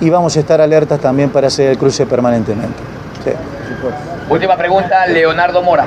[0.00, 2.82] y vamos a estar alertas también para hacer el cruce permanentemente.
[4.28, 5.86] Última pregunta, Leonardo Mora.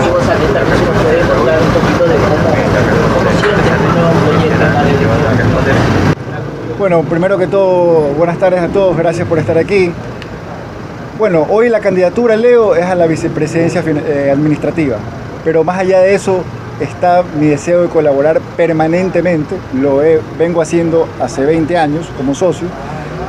[1.73, 2.15] poquito de.
[6.77, 9.91] Bueno, primero que todo, buenas tardes a todos, gracias por estar aquí.
[11.19, 14.97] Bueno, hoy la candidatura, Leo, es a la vicepresidencia eh, administrativa,
[15.43, 16.43] pero más allá de eso
[16.79, 20.01] está mi deseo de colaborar permanentemente, lo
[20.39, 22.67] vengo haciendo hace 20 años como socio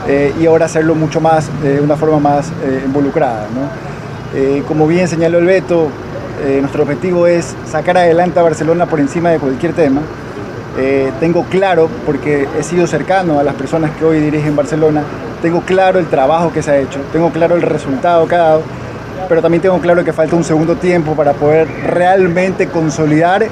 [0.08, 3.46] eh, y ahora hacerlo mucho más, de una forma más eh, involucrada.
[4.66, 5.88] como bien señaló el Beto,
[6.60, 10.02] nuestro objetivo es sacar adelante a Barcelona por encima de cualquier tema
[10.78, 15.02] eh, tengo claro, porque he sido cercano a las personas que hoy dirigen Barcelona,
[15.42, 18.62] tengo claro el trabajo que se ha hecho, tengo claro el resultado que ha dado,
[19.28, 23.46] pero también tengo claro que falta un segundo tiempo para poder realmente consolidar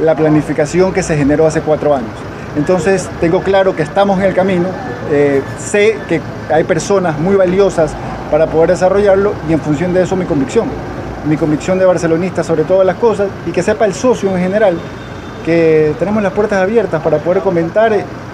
[0.00, 2.10] la planificación que se generó hace cuatro años.
[2.56, 4.68] Entonces tengo claro que estamos en el camino,
[5.10, 7.92] eh, sé que hay personas muy valiosas
[8.30, 10.68] para poder desarrollarlo y en función de eso mi convicción,
[11.26, 14.78] mi convicción de barcelonista sobre todas las cosas y que sepa el socio en general
[15.44, 17.92] que tenemos las puertas abiertas para poder comentar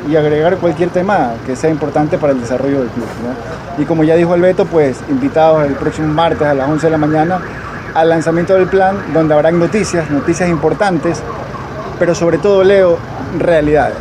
[0.09, 3.07] y agregar cualquier tema que sea importante para el desarrollo del club.
[3.79, 6.99] Y como ya dijo Alberto, pues invitados el próximo martes a las 11 de la
[6.99, 7.41] mañana
[7.95, 11.23] al lanzamiento del plan, donde habrán noticias, noticias importantes,
[11.99, 12.99] pero sobre todo, Leo,
[13.39, 13.97] realidades,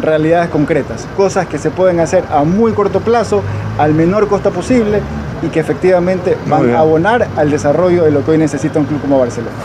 [0.00, 3.42] realidades concretas, cosas que se pueden hacer a muy corto plazo,
[3.78, 5.00] al menor costo posible
[5.42, 9.00] y que efectivamente van a abonar al desarrollo de lo que hoy necesita un club
[9.00, 9.56] como Barcelona.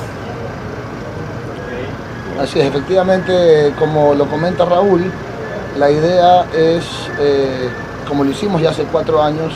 [2.42, 5.12] Así es, efectivamente, como lo comenta Raúl,
[5.78, 6.84] la idea es,
[7.20, 7.70] eh,
[8.08, 9.54] como lo hicimos ya hace cuatro años,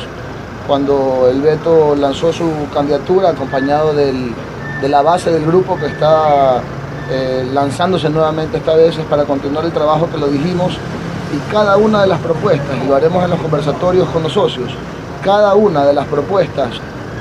[0.68, 4.34] cuando el Beto lanzó su candidatura acompañado de
[4.88, 6.62] la base del grupo que está
[7.14, 10.78] eh, lanzándose nuevamente esta vez es para continuar el trabajo que lo dijimos
[11.36, 14.72] y cada una de las propuestas, y lo haremos en los conversatorios con los socios,
[15.22, 16.70] cada una de las propuestas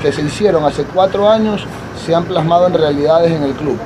[0.01, 1.65] que se hicieron hace cuatro años
[2.05, 3.77] se han plasmado en realidades en el club.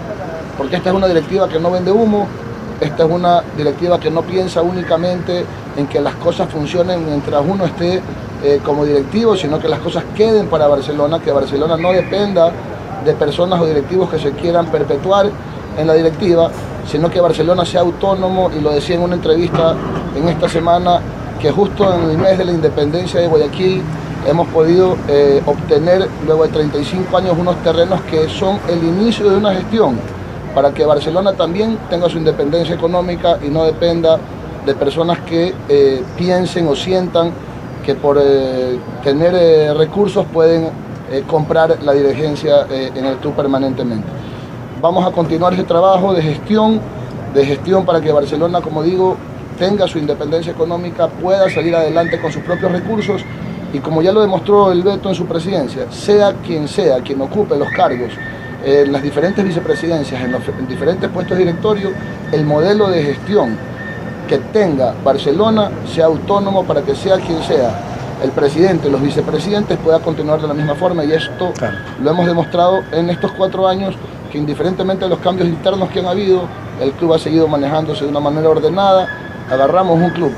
[0.59, 2.27] Porque esta es una directiva que no vende humo,
[2.79, 5.43] esta es una directiva que no piensa únicamente
[5.75, 7.99] en que las cosas funcionen mientras uno esté
[8.43, 12.51] eh, como directivo, sino que las cosas queden para Barcelona, que Barcelona no dependa
[13.03, 15.31] de personas o directivos que se quieran perpetuar
[15.77, 16.51] en la directiva,
[16.87, 19.75] sino que Barcelona sea autónomo, y lo decía en una entrevista
[20.15, 21.01] en esta semana,
[21.39, 23.81] que justo en el mes de la independencia de Guayaquil
[24.27, 29.37] hemos podido eh, obtener luego de 35 años unos terrenos que son el inicio de
[29.37, 29.99] una gestión
[30.53, 34.17] para que Barcelona también tenga su independencia económica y no dependa
[34.65, 37.31] de personas que eh, piensen o sientan
[37.85, 40.69] que por eh, tener recursos pueden
[41.27, 44.07] comprar la dirigencia en el club permanentemente.
[44.81, 46.81] Vamos a continuar ese trabajo de gestión,
[47.33, 49.15] de gestión para que Barcelona, como digo,
[49.57, 53.21] tenga su independencia económica, pueda salir adelante con sus propios recursos
[53.71, 57.57] y como ya lo demostró el Beto en su presidencia, sea quien sea, quien ocupe
[57.57, 58.11] los cargos
[58.65, 61.93] en las diferentes vicepresidencias, en los diferentes puestos directorios,
[62.33, 63.57] el modelo de gestión
[64.27, 67.79] que tenga Barcelona sea autónomo para que sea quien sea
[68.21, 71.53] el presidente, los vicepresidentes pueda continuar de la misma forma y esto
[72.01, 73.95] lo hemos demostrado en estos cuatro años
[74.31, 76.43] que indiferentemente de los cambios internos que han habido,
[76.79, 79.07] el club ha seguido manejándose de una manera ordenada,
[79.49, 80.31] agarramos un club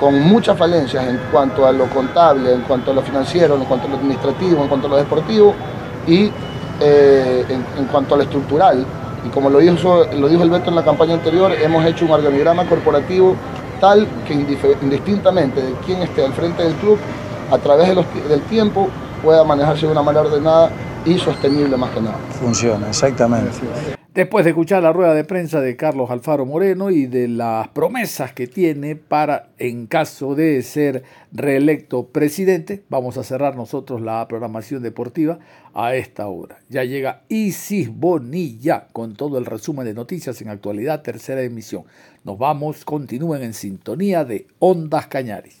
[0.00, 3.86] con muchas falencias en cuanto a lo contable, en cuanto a lo financiero, en cuanto
[3.86, 5.54] a lo administrativo, en cuanto a lo deportivo
[6.06, 6.30] y
[6.80, 8.84] eh, en, cuanto a lo estructural.
[9.24, 12.10] Y como lo dijo, lo dijo el Beto en la campaña anterior, hemos hecho un
[12.10, 13.36] organigrama corporativo
[13.80, 16.98] tal que indistintamente de quién esté al frente del club,
[17.50, 17.94] a través
[18.28, 18.88] del tiempo
[19.22, 20.70] pueda manejarse de una manera ordenada
[21.04, 22.18] y sostenible más que nada.
[22.40, 23.50] Funciona, exactamente.
[24.14, 28.32] Después de escuchar la rueda de prensa de Carlos Alfaro Moreno y de las promesas
[28.32, 31.02] que tiene para, en caso de ser
[31.32, 35.40] reelecto presidente, vamos a cerrar nosotros la programación deportiva
[35.74, 36.58] a esta hora.
[36.68, 41.82] Ya llega Isis Bonilla con todo el resumen de noticias en actualidad, tercera emisión.
[42.22, 45.60] Nos vamos, continúen en sintonía de Ondas Cañaris.